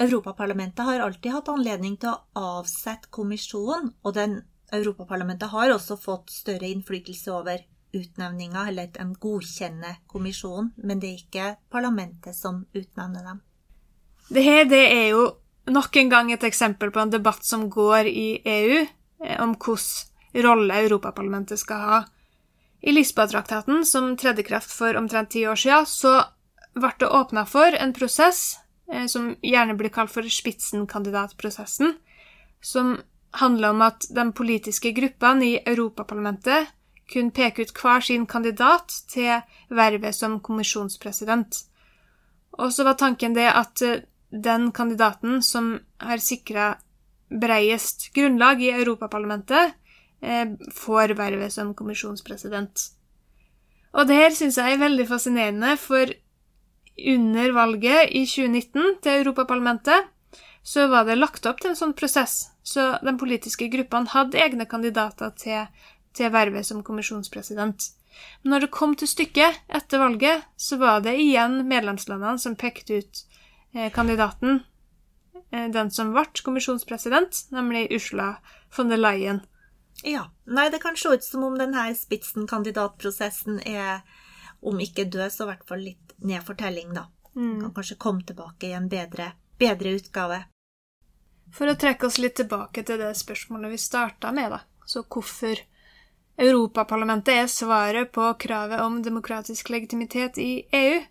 Europaparlamentet 0.00 0.84
har 0.84 1.04
alltid 1.04 1.32
hatt 1.32 1.50
anledning 1.52 1.98
til 2.00 2.14
å 2.14 2.56
avsette 2.58 3.12
kommisjonen, 3.12 3.92
og 4.02 4.16
den 4.16 4.40
Europaparlamentet 4.72 5.52
har 5.52 5.74
også 5.74 5.98
fått 6.00 6.32
større 6.32 6.70
innflytelse 6.72 7.32
over 7.32 7.60
utnevninga, 7.92 8.66
eller 8.68 8.88
at 8.88 8.96
de 8.96 9.20
godkjenner 9.20 10.00
kommisjonen, 10.08 10.72
men 10.76 11.00
det 11.00 11.10
er 11.10 11.20
ikke 11.20 11.48
parlamentet 11.72 12.36
som 12.36 12.64
utnevner 12.72 13.26
dem. 13.28 13.42
Det 14.32 14.44
her 14.46 14.64
det 14.64 14.84
er 14.88 15.08
jo 15.12 15.24
nok 15.70 15.96
en 15.96 16.08
gang 16.08 16.32
et 16.32 16.44
eksempel 16.44 16.90
på 16.90 17.00
en 17.00 17.12
debatt 17.12 17.44
som 17.44 17.68
går 17.70 18.08
i 18.10 18.42
EU, 18.44 18.86
eh, 19.24 19.42
om 19.42 19.54
hvilken 19.54 20.44
rolle 20.44 20.80
Europaparlamentet 20.86 21.60
skal 21.60 21.86
ha. 21.86 22.02
I 22.82 22.92
Lisboa-traktaten, 22.92 23.84
som 23.86 24.16
tredde 24.16 24.42
kraft 24.42 24.72
for 24.72 24.96
omtrent 24.96 25.30
ti 25.30 25.46
år 25.46 25.56
siden, 25.56 25.86
så 25.86 26.24
ble 26.74 26.90
det 26.98 27.08
åpna 27.08 27.44
for 27.46 27.76
en 27.78 27.92
prosess 27.92 28.56
eh, 28.92 29.06
som 29.06 29.34
gjerne 29.42 29.76
blir 29.78 29.92
kalt 29.92 30.10
for 30.10 30.26
spitsenkandidatprosessen, 30.26 31.94
som 32.60 32.96
handler 33.38 33.70
om 33.70 33.82
at 33.82 34.06
de 34.10 34.24
politiske 34.32 34.92
gruppene 34.92 35.46
i 35.46 35.58
Europaparlamentet 35.66 36.72
kunne 37.12 37.34
peke 37.34 37.62
ut 37.62 37.74
hver 37.76 38.00
sin 38.04 38.26
kandidat 38.26 38.92
til 39.12 39.42
vervet 39.68 40.16
som 40.16 40.40
kommisjonspresident. 40.40 41.64
Og 42.60 42.72
så 42.72 42.84
var 42.84 42.98
tanken 43.00 43.36
det 43.36 43.48
at 43.48 43.82
eh, 43.84 44.02
den 44.32 44.72
kandidaten 44.72 45.42
som 45.42 45.76
har 46.00 46.18
sikra 46.18 46.74
breiest 47.40 48.10
grunnlag 48.16 48.62
i 48.62 48.70
Europaparlamentet, 48.70 49.72
eh, 50.22 50.48
får 50.72 51.14
vervet 51.16 51.52
som 51.52 51.74
kommisjonspresident. 51.74 52.88
Og 53.92 54.08
det 54.08 54.16
her 54.16 54.30
syns 54.30 54.56
jeg 54.56 54.72
er 54.72 54.80
veldig 54.80 55.06
fascinerende, 55.08 55.76
for 55.78 56.12
under 56.98 57.52
valget 57.52 58.12
i 58.12 58.24
2019 58.26 59.00
til 59.02 59.22
Europaparlamentet 59.22 60.08
så 60.62 60.86
var 60.88 61.04
det 61.04 61.18
lagt 61.18 61.46
opp 61.46 61.60
til 61.60 61.72
en 61.72 61.78
sånn 61.78 61.96
prosess, 61.98 62.52
så 62.62 62.98
de 63.02 63.16
politiske 63.18 63.66
gruppene 63.72 64.12
hadde 64.12 64.38
egne 64.38 64.66
kandidater 64.70 65.32
til, 65.36 65.66
til 66.14 66.30
vervet 66.30 66.68
som 66.68 66.84
kommisjonspresident. 66.86 67.90
Men 68.42 68.54
når 68.54 68.66
det 68.66 68.74
kom 68.76 68.94
til 68.94 69.10
stykket 69.10 69.64
etter 69.72 69.98
valget, 69.98 70.44
så 70.56 70.78
var 70.78 71.02
det 71.02 71.16
igjen 71.18 71.62
medlemslandene 71.68 72.38
som 72.38 72.56
pekte 72.56 73.00
ut 73.02 73.22
kandidaten, 73.72 74.60
eh, 75.50 75.68
den 75.70 75.90
som 75.90 76.12
ble 76.12 76.26
kommisjonspresident, 76.44 77.46
nemlig 77.50 77.88
Usla 77.96 78.36
von 78.76 78.88
der 78.88 79.00
Leyen. 79.00 79.40
Ja. 80.02 80.30
Nei, 80.44 80.70
det 80.70 80.82
kan 80.82 80.96
se 80.96 81.08
ut 81.08 81.24
som 81.24 81.44
om 81.44 81.58
denne 81.58 81.94
spitsenkandidatprosessen 81.94 83.60
er, 83.66 84.00
om 84.60 84.80
ikke 84.80 85.04
død, 85.04 85.30
så 85.32 85.44
i 85.44 85.52
hvert 85.52 85.68
fall 85.68 85.84
litt 85.84 86.14
nedfortelling, 86.18 86.94
da. 86.94 87.06
Mm. 87.36 87.60
Kan 87.60 87.74
kanskje 87.74 87.98
komme 87.98 88.24
tilbake 88.26 88.68
i 88.68 88.76
en 88.76 88.88
bedre, 88.88 89.32
bedre 89.58 89.96
utgave. 89.98 90.44
For 91.52 91.68
å 91.68 91.76
trekke 91.76 92.08
oss 92.08 92.18
litt 92.18 92.38
tilbake 92.40 92.84
til 92.86 93.00
det 93.00 93.12
spørsmålet 93.18 93.74
vi 93.74 93.80
starta 93.80 94.32
med, 94.32 94.52
da. 94.54 94.62
Så 94.88 95.04
hvorfor 95.04 95.60
Europaparlamentet 96.40 97.34
er 97.34 97.50
svaret 97.50 98.12
på 98.12 98.24
kravet 98.40 98.80
om 98.80 99.02
demokratisk 99.04 99.68
legitimitet 99.70 100.38
i 100.40 100.64
EU, 100.72 101.02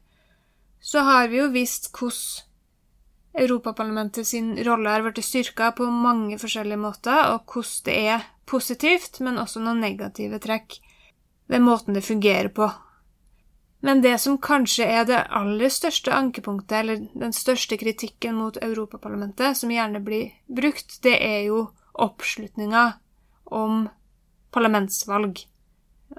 så 0.81 1.05
har 1.05 1.29
vi 1.29 1.37
jo 1.37 1.51
visst 1.53 1.91
hvordan 1.93 2.50
Europaparlamentet 3.33 4.27
sin 4.27 4.57
rolle 4.63 4.89
har 4.89 5.05
blitt 5.05 5.23
styrka 5.23 5.71
på 5.71 5.87
mange 5.87 6.37
forskjellige 6.41 6.79
måter, 6.81 7.33
og 7.33 7.45
hvordan 7.47 7.85
det 7.87 7.97
er 8.13 8.25
positivt, 8.45 9.21
men 9.23 9.39
også 9.39 9.63
noen 9.63 9.79
negative 9.83 10.39
trekk 10.43 10.81
ved 11.51 11.63
måten 11.63 11.95
det 11.95 12.03
fungerer 12.03 12.51
på. 12.51 12.67
Men 13.81 14.01
det 14.03 14.17
som 14.21 14.37
kanskje 14.37 14.85
er 14.85 15.07
det 15.09 15.21
aller 15.33 15.71
største 15.73 16.13
ankepunktet, 16.13 16.75
eller 16.79 17.05
den 17.17 17.33
største 17.33 17.79
kritikken 17.81 18.35
mot 18.37 18.59
Europaparlamentet, 18.61 19.57
som 19.57 19.71
gjerne 19.73 20.03
blir 20.05 20.35
brukt, 20.45 20.99
det 21.01 21.15
er 21.17 21.47
jo 21.47 21.63
oppslutninga 21.93 22.83
om 23.45 23.87
parlamentsvalg, 24.53 25.41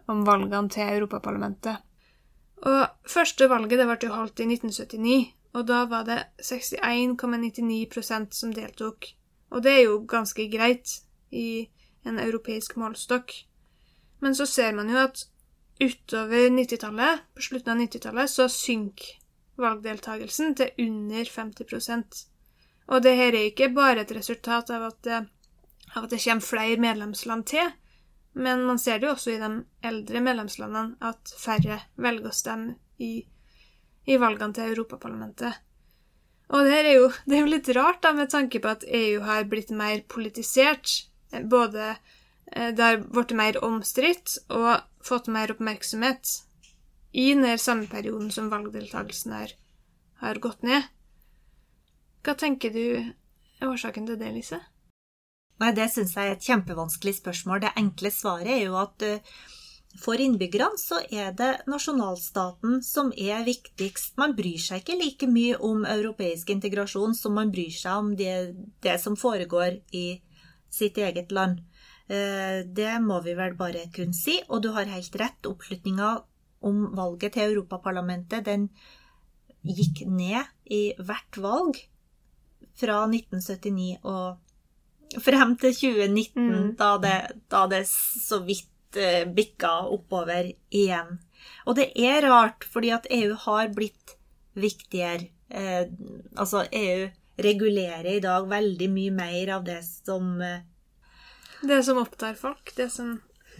om 0.09 0.25
valgene 0.27 0.73
til 0.73 0.91
Europaparlamentet. 0.97 1.79
Og 2.67 2.83
første 3.11 3.47
valget 3.51 3.79
det 3.79 3.87
ble 3.87 4.09
jo 4.09 4.17
holdt 4.17 4.43
i 4.43 4.49
1979, 4.49 5.31
og 5.53 5.67
da 5.69 5.85
var 5.87 6.07
det 6.09 6.19
61,99% 6.41 8.33
som 8.33 8.53
deltok. 8.57 9.11
Og 9.53 9.63
det 9.65 9.73
er 9.73 9.83
jo 9.85 9.99
ganske 10.09 10.47
greit 10.49 11.03
i 11.31 11.69
en 12.09 12.19
europeisk 12.19 12.77
målstokk. 12.81 13.35
Men 14.25 14.37
så 14.39 14.47
ser 14.47 14.73
man 14.73 14.91
jo 14.91 14.97
at 15.03 15.27
utover 15.83 16.49
90-tallet, 16.51 17.27
på 17.35 17.43
slutten 17.43 17.75
av 17.75 17.83
90-tallet, 17.83 18.31
så 18.31 18.49
synker 18.49 19.19
valgdeltagelsen 19.61 20.55
til 20.57 20.71
under 20.87 21.29
50% 21.29 22.23
Og 22.87 23.03
det 23.03 23.13
her 23.17 23.35
er 23.37 23.51
ikke 23.51 23.69
bare 23.75 24.03
et 24.03 24.13
resultat 24.17 24.71
av 24.75 24.89
at 24.89 24.99
det, 25.05 25.21
av 25.95 26.05
at 26.05 26.11
det 26.11 26.23
kommer 26.25 26.45
flere 26.45 26.81
medlemsland 26.81 27.47
til, 27.47 27.69
men 28.33 28.65
man 28.65 28.79
ser 28.79 28.99
det 28.99 29.07
jo 29.07 29.13
også 29.13 29.35
i 29.35 29.41
de 29.41 29.51
eldre 29.85 30.21
medlemslandene 30.25 30.97
at 31.05 31.35
færre 31.39 31.79
velger 32.01 32.33
å 32.33 32.37
stemme 32.37 32.75
i, 32.99 33.23
i 34.09 34.19
valgene 34.21 34.57
til 34.57 34.73
Europaparlamentet. 34.73 35.61
Og 36.53 36.67
det, 36.69 36.79
er 36.83 36.91
jo, 36.99 37.09
det 37.25 37.37
er 37.37 37.45
jo 37.45 37.53
litt 37.53 37.69
rart, 37.77 38.03
da, 38.05 38.13
med 38.17 38.31
tanke 38.33 38.61
på 38.61 38.73
at 38.73 38.85
EU 38.85 39.23
har 39.25 39.47
blitt 39.49 39.71
mer 39.73 40.03
politisert. 40.11 41.07
Både 41.49 41.95
det 42.53 42.83
har 42.83 42.99
blitt 43.07 43.33
mer 43.39 43.57
omstridt 43.65 44.37
og 44.53 44.83
fått 45.07 45.31
mer 45.33 45.55
oppmerksomhet 45.55 46.35
i 47.13 47.31
den 47.35 47.59
samme 47.59 47.89
perioden 47.89 48.29
som 48.33 48.51
valgdeltakelsen 48.53 49.33
har, 49.33 49.55
har 50.21 50.41
gått 50.45 50.63
ned. 50.67 50.85
Hva 52.23 52.37
tenker 52.39 52.73
du 52.75 52.85
er 53.63 53.71
årsaken 53.71 54.07
til 54.09 54.21
det, 54.21 54.31
Lise? 54.35 54.61
Nei, 55.63 55.73
Det 55.77 55.89
syns 55.93 56.15
jeg 56.17 56.29
er 56.29 56.37
et 56.37 56.47
kjempevanskelig 56.47 57.17
spørsmål. 57.21 57.63
Det 57.63 57.75
enkle 57.79 58.11
svaret 58.15 58.51
er 58.51 58.63
jo 58.65 58.79
at 58.81 59.05
uh, 59.07 59.43
for 60.01 60.21
innbyggerne 60.21 60.81
så 60.81 61.01
er 61.13 61.35
det 61.37 61.67
nasjonalstaten 61.69 62.81
som 62.85 63.13
er 63.13 63.45
viktigst. 63.45 64.15
Man 64.21 64.35
bryr 64.37 64.61
seg 64.61 64.83
ikke 64.83 64.99
like 64.99 65.29
mye 65.29 65.59
om 65.61 65.85
europeisk 65.89 66.53
integrasjon 66.55 67.17
som 67.19 67.37
man 67.37 67.53
bryr 67.53 67.75
seg 67.75 67.99
om 68.01 68.15
det, 68.17 68.55
det 68.83 68.97
som 69.03 69.19
foregår 69.19 69.83
i 69.93 70.07
sitt 70.73 70.99
eget 70.99 71.33
land. 71.33 71.61
Uh, 72.09 72.65
det 72.65 72.97
må 73.05 73.21
vi 73.25 73.37
vel 73.39 73.57
bare 73.59 73.87
kunne 73.95 74.17
si. 74.17 74.39
Og 74.49 74.65
du 74.65 74.73
har 74.77 74.89
helt 74.91 75.17
rett. 75.21 75.49
Oppslutninga 75.49 76.15
om 76.63 76.85
valget 76.97 77.37
til 77.37 77.53
Europaparlamentet, 77.53 78.47
den 78.47 78.71
gikk 79.63 80.05
ned 80.09 80.49
i 80.73 80.93
hvert 80.99 81.39
valg 81.39 81.79
fra 82.79 83.05
1979 83.07 83.99
og 84.09 85.21
frem 85.23 85.57
til 85.61 85.75
2019, 85.77 86.43
mm. 86.43 86.69
da, 86.79 86.93
det, 87.03 87.17
da, 87.53 87.67
det, 87.69 87.83
så 87.89 88.41
vidt 88.47 88.72
bikka 89.35 89.71
oppover 89.95 90.53
igjen. 90.71 91.17
Og 91.67 91.77
det 91.79 91.91
er 91.99 92.23
rart, 92.27 92.67
fordi 92.69 92.93
at 92.95 93.07
EU 93.11 93.35
har 93.45 93.71
blitt 93.75 94.17
viktigere. 94.59 95.29
Eh, 95.49 95.87
altså, 96.37 96.65
EU 96.73 97.09
regulerer 97.43 98.11
i 98.17 98.21
dag 98.21 98.47
veldig 98.49 98.89
mye 98.93 99.15
mer 99.15 99.55
av 99.57 99.65
det 99.65 99.81
som 99.85 100.41
eh, 100.41 100.61
Det 101.63 101.83
som 101.85 102.01
opptar 102.03 102.35
folk? 102.35 102.75
Det 102.77 102.89
som 102.91 103.15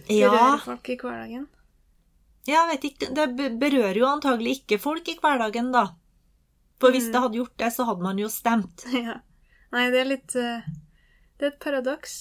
berører 0.07 0.39
ja, 0.39 0.61
folk 0.65 0.89
i 0.89 0.97
hverdagen? 0.99 1.47
Ja, 2.43 2.65
jeg 2.65 2.69
vet 2.73 2.87
ikke. 2.91 3.11
Det 3.15 3.51
berører 3.61 3.99
jo 4.01 4.09
antagelig 4.09 4.57
ikke 4.59 4.81
folk 4.83 5.07
i 5.07 5.17
hverdagen, 5.21 5.71
da. 5.71 5.87
For 6.81 6.91
hvis 6.91 7.07
mm. 7.07 7.13
det 7.13 7.21
hadde 7.23 7.39
gjort 7.39 7.59
det, 7.61 7.71
så 7.71 7.87
hadde 7.87 8.09
man 8.09 8.19
jo 8.19 8.31
stemt. 8.31 8.87
Ja. 9.03 9.21
Nei, 9.73 9.87
det 9.89 10.03
er 10.03 10.05
litt 10.05 10.33
det 11.43 11.47
er 11.47 11.49
et 11.49 11.61
paradoks. 11.63 12.11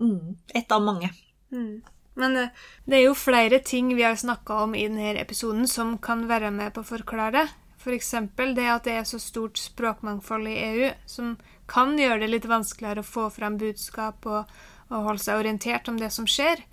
Mm, 0.00 0.38
et 0.56 0.72
av 0.72 0.80
mange. 0.80 1.10
Mm. 1.52 1.82
Men 2.18 2.34
det, 2.34 2.48
det 2.84 2.98
er 2.98 3.04
jo 3.06 3.14
flere 3.18 3.60
ting 3.62 3.92
vi 3.94 4.02
har 4.02 4.18
snakka 4.18 4.64
om 4.64 4.74
i 4.74 4.88
denne 4.88 5.14
episoden 5.20 5.68
som 5.70 5.96
kan 6.02 6.26
være 6.30 6.50
med 6.54 6.74
på 6.74 6.82
å 6.82 6.90
forklare 6.90 7.34
det. 7.36 7.46
F.eks. 7.78 8.10
For 8.36 8.54
det 8.56 8.66
at 8.66 8.88
det 8.88 8.96
er 8.98 9.06
så 9.06 9.20
stort 9.22 9.60
språkmangfold 9.60 10.50
i 10.50 10.56
EU, 10.66 10.88
som 11.06 11.36
kan 11.70 11.94
gjøre 11.98 12.24
det 12.24 12.32
litt 12.32 12.48
vanskeligere 12.50 13.04
å 13.04 13.06
få 13.06 13.28
fram 13.30 13.58
budskap 13.60 14.26
og, 14.26 14.50
og 14.90 15.06
holde 15.06 15.22
seg 15.22 15.38
orientert 15.44 15.88
om 15.90 16.00
det 16.00 16.10
som 16.14 16.26
skjer. 16.28 16.64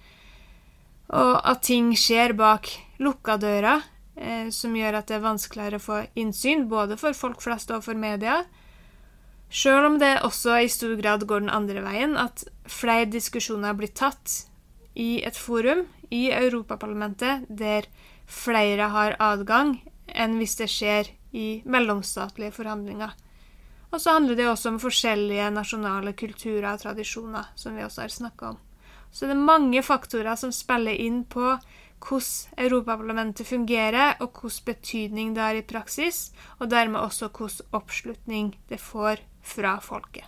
Og 1.14 1.36
at 1.38 1.62
ting 1.68 1.92
skjer 2.00 2.34
bak 2.38 2.72
lukka 2.98 3.38
dører, 3.38 3.86
eh, 4.18 4.50
som 4.50 4.74
gjør 4.76 4.98
at 5.00 5.12
det 5.12 5.20
er 5.20 5.28
vanskeligere 5.28 5.78
å 5.78 5.86
få 5.86 6.00
innsyn, 6.18 6.66
både 6.72 6.98
for 6.98 7.14
folk 7.14 7.44
flest 7.46 7.74
og 7.76 7.86
for 7.86 7.98
media. 8.00 8.42
Sjøl 9.54 9.92
om 9.92 10.00
det 10.02 10.18
også 10.26 10.58
i 10.64 10.72
stor 10.72 10.96
grad 10.98 11.28
går 11.30 11.46
den 11.46 11.54
andre 11.54 11.86
veien, 11.86 12.18
at 12.18 12.48
flere 12.66 13.06
diskusjoner 13.14 13.78
blir 13.78 13.94
tatt 13.94 14.48
i 14.96 15.22
et 15.28 15.38
forum 15.38 15.86
i 16.14 16.30
Europaparlamentet 16.32 17.46
der 17.50 17.88
flere 18.26 18.90
har 18.94 19.18
adgang 19.20 19.78
enn 20.08 20.38
hvis 20.40 20.58
det 20.60 20.70
skjer 20.72 21.12
i 21.36 21.62
mellomstatlige 21.68 22.56
forhandlinger. 22.56 23.14
Og 23.92 24.02
så 24.02 24.16
handler 24.18 24.36
det 24.36 24.48
også 24.50 24.74
om 24.74 24.82
forskjellige 24.82 25.50
nasjonale 25.56 26.16
kulturer 26.18 26.74
og 26.74 26.82
tradisjoner, 26.82 27.52
som 27.56 27.76
vi 27.76 27.84
også 27.86 28.06
har 28.06 28.14
snakka 28.14 28.54
om. 28.54 28.62
Så 29.12 29.28
det 29.28 29.36
er 29.38 29.48
mange 29.48 29.84
faktorer 29.84 30.36
som 30.36 30.52
spiller 30.52 30.96
inn 31.00 31.24
på 31.24 31.56
hvordan 32.06 32.66
Europaparlamentet 32.66 33.48
fungerer, 33.48 34.18
og 34.20 34.36
hvilken 34.36 34.66
betydning 34.68 35.34
det 35.36 35.44
har 35.44 35.56
i 35.56 35.66
praksis, 35.66 36.32
og 36.60 36.70
dermed 36.70 37.00
også 37.00 37.32
hvilken 37.32 37.72
oppslutning 37.72 38.56
det 38.70 38.84
får 38.84 39.24
fra 39.42 39.80
folket. 39.80 40.28